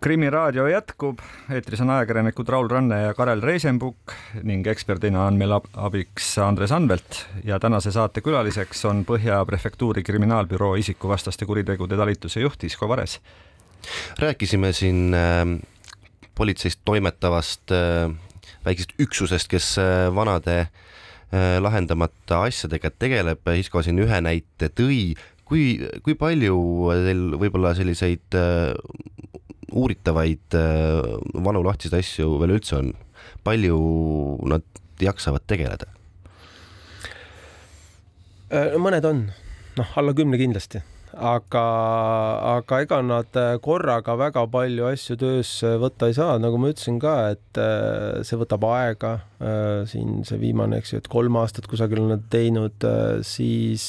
[0.00, 1.18] krimiraadio jätkub,
[1.50, 4.14] eetris on ajakirjanikud Raul Ranne ja Karel Reisenbuk
[4.46, 7.24] ning eksperdina on meil abiks Andres Anvelt.
[7.44, 13.20] Ja tänase saate külaliseks on Põhja Prefektuuri kriminaalbüroo isikuvastaste kuritegude talituse juht Isko Vares.
[14.18, 15.58] rääkisime siin äh,
[16.34, 18.10] politseist toimetavast äh,
[18.64, 25.78] väiksest üksusest, kes äh, vanade äh, lahendamata asjadega tegeleb, Isko siin ühe näite tõi, kui,
[26.02, 26.58] kui palju
[27.06, 28.74] teil võib-olla selliseid äh,
[29.72, 32.92] uuritavaid äh, vanu lahtiseid asju veel üldse on?
[33.44, 33.78] palju
[34.48, 34.64] nad
[35.02, 35.88] jaksavad tegeleda?
[38.48, 39.26] Äh, mõned on,
[39.76, 40.80] noh, alla kümne kindlasti
[41.14, 41.64] aga,
[42.58, 46.98] aga ega nad äh, korraga väga palju asju töös võtta ei saa, nagu ma ütlesin
[47.02, 49.14] ka, et äh, see võtab aega.
[49.38, 52.84] Äh, siin see viimane, eks ju, et kolm aastat kusagil on nad teinud,
[53.26, 53.84] siis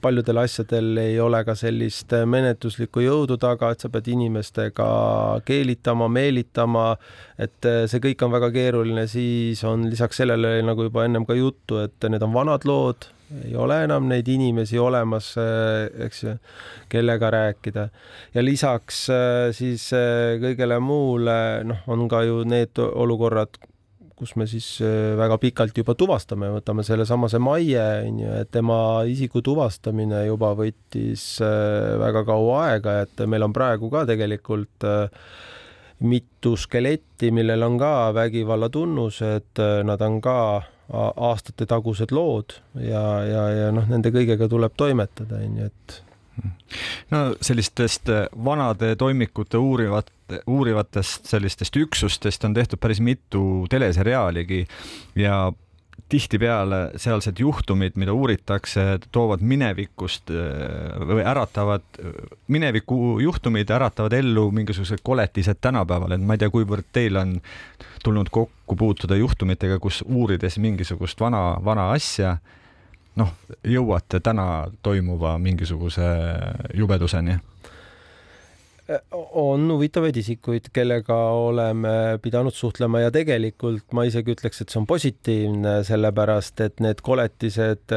[0.00, 4.86] paljudel asjadel ei ole ka sellist menetluslikku jõudu taga, et sa pead inimestega
[5.48, 6.86] keelitama, meelitama,
[7.36, 11.82] et see kõik on väga keeruline, siis on lisaks sellele nagu juba ennem ka juttu,
[11.84, 16.34] et need on vanad lood ei ole enam neid inimesi olemas, äh, eks ju,
[16.92, 17.88] kellega rääkida.
[18.34, 23.58] ja lisaks äh, siis äh, kõigele muule, noh, on ka ju need olukorrad,
[24.16, 24.78] kus me siis
[25.18, 31.26] väga pikalt juba tuvastame, võtame sellesamase Maie, on ju, et tema isiku tuvastamine juba võttis
[32.00, 34.86] väga kaua aega, et meil on praegu ka tegelikult
[36.08, 40.38] mitu skeletti, millel on ka vägivalla tunnused, nad on ka
[40.92, 46.02] aastate tagused lood ja, ja, ja noh, nende kõigega tuleb toimetada, onju, et
[47.10, 48.10] no sellistest
[48.44, 50.12] vanade toimikute uurivat
[50.50, 54.66] uurivatest sellistest üksustest on tehtud päris mitu teleseriaaligi
[55.16, 55.52] ja
[56.08, 60.30] tihtipeale sealsed juhtumid, mida uuritakse, toovad minevikust
[61.08, 61.82] või äratavad,
[62.48, 67.34] mineviku juhtumid äratavad ellu mingisugused koletised tänapäeval, et ma ei tea, kuivõrd teil on
[68.04, 72.36] tulnud kokku puutuda juhtumitega, kus uurides mingisugust vana, vana asja,
[73.18, 73.34] noh,
[73.66, 76.06] jõuate täna toimuva mingisuguse
[76.74, 77.40] jubeduseni
[79.10, 84.86] on huvitavaid isikuid, kellega oleme pidanud suhtlema ja tegelikult ma isegi ütleks, et see on
[84.86, 87.94] positiivne, sellepärast et need koletised,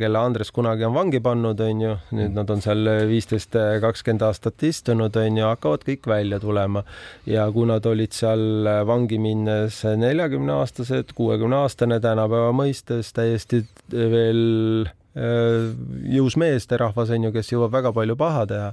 [0.00, 4.64] kelle Andres kunagi on vangi pannud, on ju, nüüd nad on seal viisteist, kakskümmend aastat
[4.66, 6.84] istunud, on ju, hakkavad kõik välja tulema.
[7.28, 14.88] ja kui nad olid seal vangi minnes neljakümne aastased, kuuekümne aastane tänapäeva mõistes täiesti veel
[14.90, 18.68] Äh, jõus meesterahvas on ju, kes jõuab väga palju paha teha.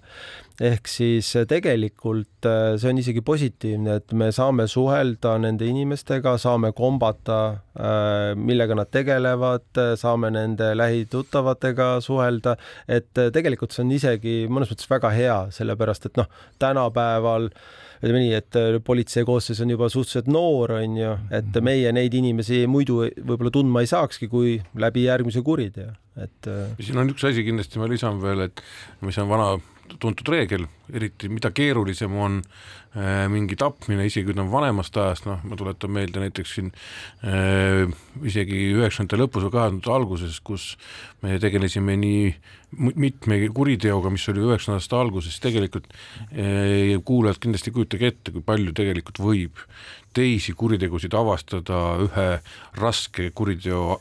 [0.61, 6.38] ehk siis äh, tegelikult äh, see on isegi positiivne, et me saame suhelda nende inimestega,
[6.41, 7.61] saame kombata,
[8.35, 9.67] millega nad tegelevad,
[10.01, 12.55] saame nende lähituttavatega suhelda,
[12.89, 17.51] et tegelikult see on isegi mõnes mõttes väga hea, sellepärast et noh, tänapäeval
[18.01, 21.65] ütleme nii, et politsei koosseis on juba suhteliselt noor, on ju, et mhm.
[21.65, 26.49] meie neid inimesi muidu võib-olla tundma ei saakski, kui läbi järgmise kuriteo et.
[26.49, 28.63] Äh, siin on üks asi kindlasti ma lisan veel, et
[29.05, 29.49] mis on vana
[30.01, 32.86] tuntud reegel, eriti mida keerulisem on äh,
[33.29, 36.71] mingi tapmine, isegi kui ta on vanemast ajast, noh, ma tuletan meelde näiteks siin
[37.25, 37.83] äh,
[38.25, 40.69] isegi üheksakümnendate lõpus või kahe tuhandete alguses, kus
[41.21, 42.31] me tegelesime nii
[42.77, 49.21] mitme kuriteoga, mis oli üheksakümnendate alguses, tegelikult äh, kuulajad kindlasti kujutage ette, kui palju tegelikult
[49.23, 49.65] võib
[50.17, 52.27] teisi kuritegusid avastada ühe
[52.79, 53.97] raske kuriteo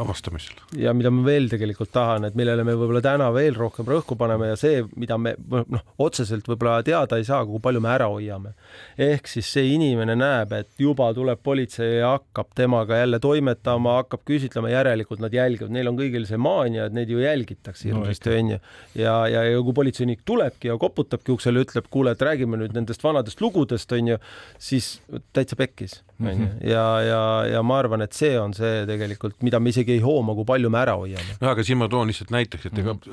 [0.00, 0.62] avastamisel.
[0.80, 4.52] ja mida ma veel tegelikult tahan, et millele me võib-olla täna veel rohkem rõhku paneme
[4.52, 8.54] ja see, mida me noh, otseselt võib-olla teada ei saa, kui palju me ära hoiame.
[8.98, 14.24] ehk siis see inimene näeb, et juba tuleb politsei ja hakkab temaga jälle toimetama, hakkab
[14.28, 18.40] küsitlema, järelikult nad jälgivad, neil on kõigil see maania, et neid ju jälgitakse hirmsasti no,,
[18.40, 18.58] onju.
[18.94, 23.04] ja, ja, ja kui politseinik tulebki ja koputabki uksele, ütleb, kuule, et räägime nüüd nendest
[23.04, 24.20] vanadest lugudest, onju,
[24.58, 24.96] siis
[25.36, 26.64] täitsa pekkis Mhm.
[26.64, 30.32] ja, ja, ja ma arvan, et see on see tegelikult, mida me isegi ei hooma,
[30.36, 31.36] kui palju me ära hoiame.
[31.42, 33.10] no aga siin ma toon lihtsalt näiteks, et ega mm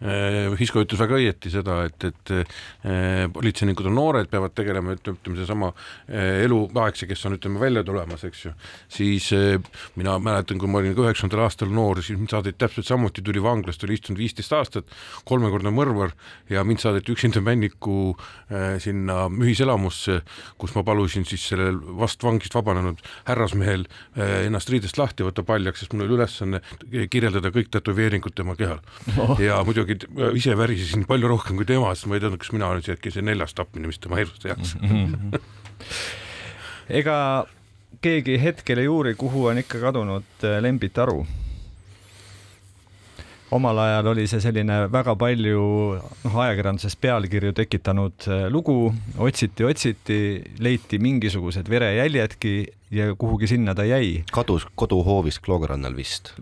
[0.00, 0.56] -hmm.
[0.56, 5.68] Hisko ütles väga õieti seda, et, et äh, politseinikud on noored, peavad tegelema, ütleme seesama
[6.08, 8.52] äh, eluaegse, kes on, ütleme, välja tulemas, eks ju,
[8.88, 9.28] siis
[9.96, 13.84] mina mäletan, kui ma olin üheksakümnendal aastal noor, siis mind saadeti täpselt samuti, tuli vanglast,
[13.84, 14.88] oli istunud viisteist aastat,
[15.24, 16.16] kolmekordne mõrvar
[16.48, 18.16] ja mind saadeti üksinda Männiku
[18.78, 20.22] sinna ühiselamusse,
[20.58, 23.86] kus ma palusin siis sellel vastvangil vangist vabanenud härrasmehel
[24.16, 26.60] eh, ennast riidest lahti võtta paljaks, sest mul oli ülesanne
[27.10, 28.80] kirjeldada kõik tätoveeringud tema kehal.
[29.18, 29.38] Oh..
[29.40, 29.98] ja muidugi
[30.34, 33.12] ise värisesin palju rohkem kui tema, sest ma ei teadnud, kas mina olin see äkki
[33.12, 34.76] see neljas tapmine, mis tema hirmsasti jagas
[37.00, 37.46] ega
[38.02, 41.24] keegi hetkel ei uuri, kuhu on ikka kadunud eh, Lembit Aru
[43.50, 45.66] omal ajal oli see selline väga palju
[46.24, 48.90] noh, ajakirjanduses pealkirju tekitanud äh, lugu,
[49.22, 50.18] otsiti, otsiti,
[50.58, 52.54] leiti mingisugused verejäljedki
[52.90, 54.24] ja kuhugi sinna ta jäi.
[54.32, 56.32] kadus koduhoovis Kloogarannal vist?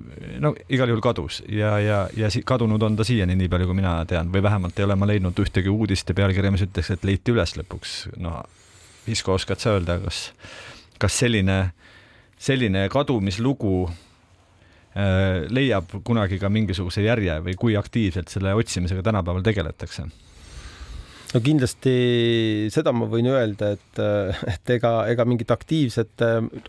[0.40, 3.96] no igal juhul kadus ja, ja, ja kadunud on ta siiani, nii palju kui mina
[4.08, 7.34] tean, või vähemalt ei ole ma leidnud ühtegi uudist ja pealkirja, mis ütleks, et leiti
[7.36, 7.96] üles lõpuks.
[8.16, 8.42] no
[9.04, 10.30] Isko, oskad sa öelda, kas,
[10.98, 11.74] kas selline,
[12.40, 13.90] selline kadumislugu
[14.94, 20.06] leiab kunagi ka mingisuguse järje või kui aktiivselt selle otsimisega tänapäeval tegeletakse?
[21.34, 21.94] No kindlasti
[22.72, 24.00] seda ma võin öelda, et,
[24.52, 26.22] et ega, ega mingit aktiivset,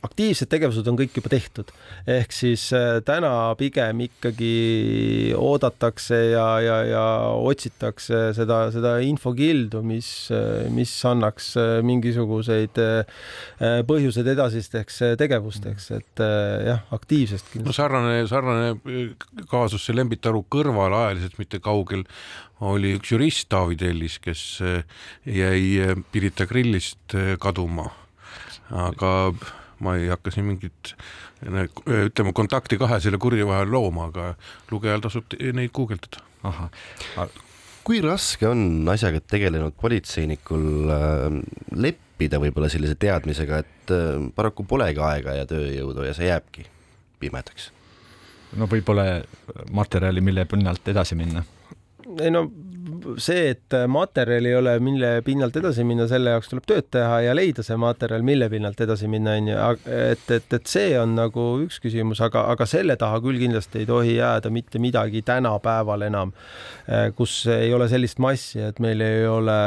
[0.05, 1.69] aktiivsed tegevused on kõik juba tehtud.
[2.09, 7.05] ehk siis äh, täna pigem ikkagi oodatakse ja, ja, ja
[7.35, 10.09] otsitakse seda, seda infokildu, mis,
[10.73, 11.53] mis annaks
[11.85, 13.21] mingisuguseid äh,
[13.85, 17.59] põhjuseid edasisteks tegevusteks, et äh, jah, aktiivsest.
[17.61, 18.73] no sarnane, sarnane
[19.51, 22.03] kaasus see Lembitaru kõrval ajaliselt mitte kaugel
[22.63, 24.83] oli üks jurist Taavi Tellis, kes eh,
[25.27, 27.89] jäi eh, Pirita grillist eh, kaduma.
[28.71, 29.09] aga
[29.85, 30.95] ma ei hakka siin mingit
[31.45, 34.31] ütleme kontakti kahe selle kurja vahel looma, aga
[34.71, 36.23] lugejal tasub neid guugeldada.
[37.85, 40.89] kui raske on asjaga tegelenud politseinikul
[41.77, 43.93] leppida võib-olla sellise teadmisega, et
[44.33, 46.65] paraku polegi aega ja tööjõudu ja see jääbki
[47.21, 47.69] pimedaks?
[48.57, 49.21] no võib-olla
[49.75, 51.45] materjali, mille pinnalt edasi minna
[52.19, 52.47] ei no
[53.21, 57.33] see, et materjali ei ole, mille pinnalt edasi minna, selle jaoks tuleb tööd teha ja
[57.35, 59.57] leida see materjal, mille pinnalt edasi minna, onju.
[59.95, 63.89] et, et, et see on nagu üks küsimus, aga, aga selle taha küll kindlasti ei
[63.89, 66.33] tohi jääda mitte midagi tänapäeval enam,
[66.87, 69.59] eh, kus ei ole sellist massi, et meil ei ole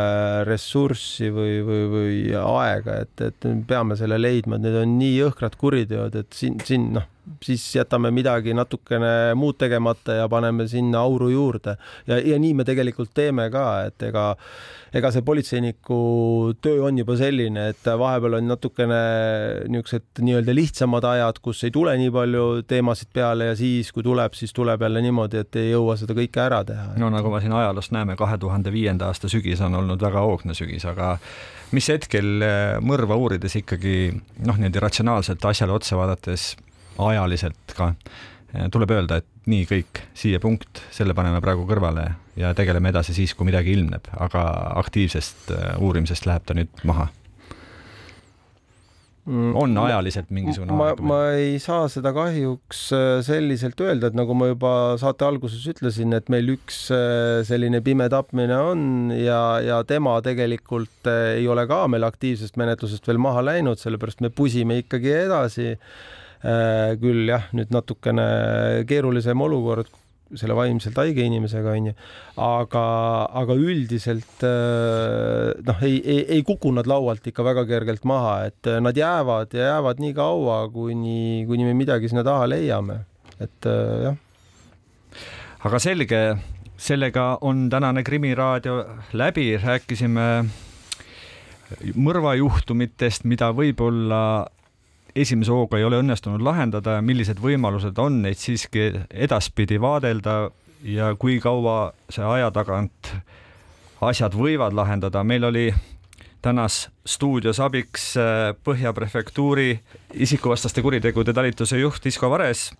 [0.49, 5.15] ressurssi või, või, või aega, et, et me peame selle leidma, et need on nii
[5.19, 7.15] jõhkrad kuriteod, et siin, siin noh
[7.45, 11.77] siis jätame midagi natukene muud tegemata ja paneme sinna auru juurde
[12.07, 14.33] ja, ja nii me tegelikult teeme ka, et ega
[14.97, 15.99] ega see politseiniku
[16.65, 19.01] töö on juba selline, et vahepeal on natukene
[19.69, 24.37] niisugused nii-öelda lihtsamad ajad, kus ei tule nii palju teemasid peale ja siis, kui tuleb,
[24.39, 26.95] siis tuleb jälle niimoodi, et ei jõua seda kõike ära teha.
[27.01, 30.57] no nagu me siin ajaloost näeme, kahe tuhande viienda aasta sügis on olnud väga hoogne
[30.57, 31.17] sügis, aga
[31.77, 32.47] mis hetkel
[32.81, 36.55] mõrva uurides ikkagi noh, niimoodi ratsionaalselt asjale otsa vaadates
[36.99, 37.93] ajaliselt ka.
[38.73, 43.35] Tuleb öelda, et nii kõik, siia punkt, selle paneme praegu kõrvale ja tegeleme edasi siis,
[43.37, 44.43] kui midagi ilmneb, aga
[44.81, 47.09] aktiivsest äh, uurimisest läheb ta nüüd maha.
[49.29, 54.33] Mm, on ajaliselt mingisugune ma, ma ei saa seda kahjuks äh, selliselt öelda, et nagu
[54.33, 59.83] ma juba saate alguses ütlesin, et meil üks äh, selline pime tapmine on ja, ja
[59.89, 65.13] tema tegelikult ei ole ka meil aktiivsest menetlusest veel maha läinud, sellepärast me pusime ikkagi
[65.27, 65.75] edasi
[66.39, 68.29] küll jah, nüüd natukene
[68.87, 69.91] keerulisem olukord
[70.37, 71.95] selle vaimselt haige inimesega onju,
[72.45, 72.83] aga,
[73.41, 78.69] aga üldiselt äh, noh, ei, ei, ei kuku nad laualt ikka väga kergelt maha, et
[78.69, 83.01] äh, nad jäävad ja jäävad nii kaua, kuni, kuni me midagi sinna taha leiame,
[83.41, 83.69] et
[84.05, 84.19] jah.
[85.65, 86.23] aga selge,
[86.77, 88.83] sellega on tänane Krimiraadio
[89.17, 90.29] läbi, rääkisime
[91.97, 94.21] mõrvajuhtumitest, mida võib-olla
[95.23, 100.51] esimese hooga ei ole õnnestunud lahendada ja millised võimalused on neid siiski edaspidi vaadelda
[100.87, 103.13] ja kui kaua see aja tagant
[104.05, 105.69] asjad võivad lahendada, meil oli
[106.43, 109.73] tänas stuudios abiks äh, Põhja prefektuuri
[110.15, 112.71] isikuvastaste kuritegude talituse juht Isko Vares.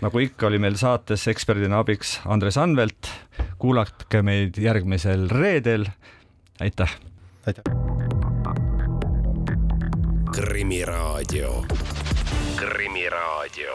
[0.00, 3.10] nagu ikka, oli meil saates eksperdina abiks Andres Anvelt.
[3.58, 5.86] kuulake meid järgmisel reedel.
[6.60, 6.98] aitäh.
[7.46, 8.37] aitäh.
[10.38, 11.64] Krimiraadio.
[12.56, 13.74] krimiraadio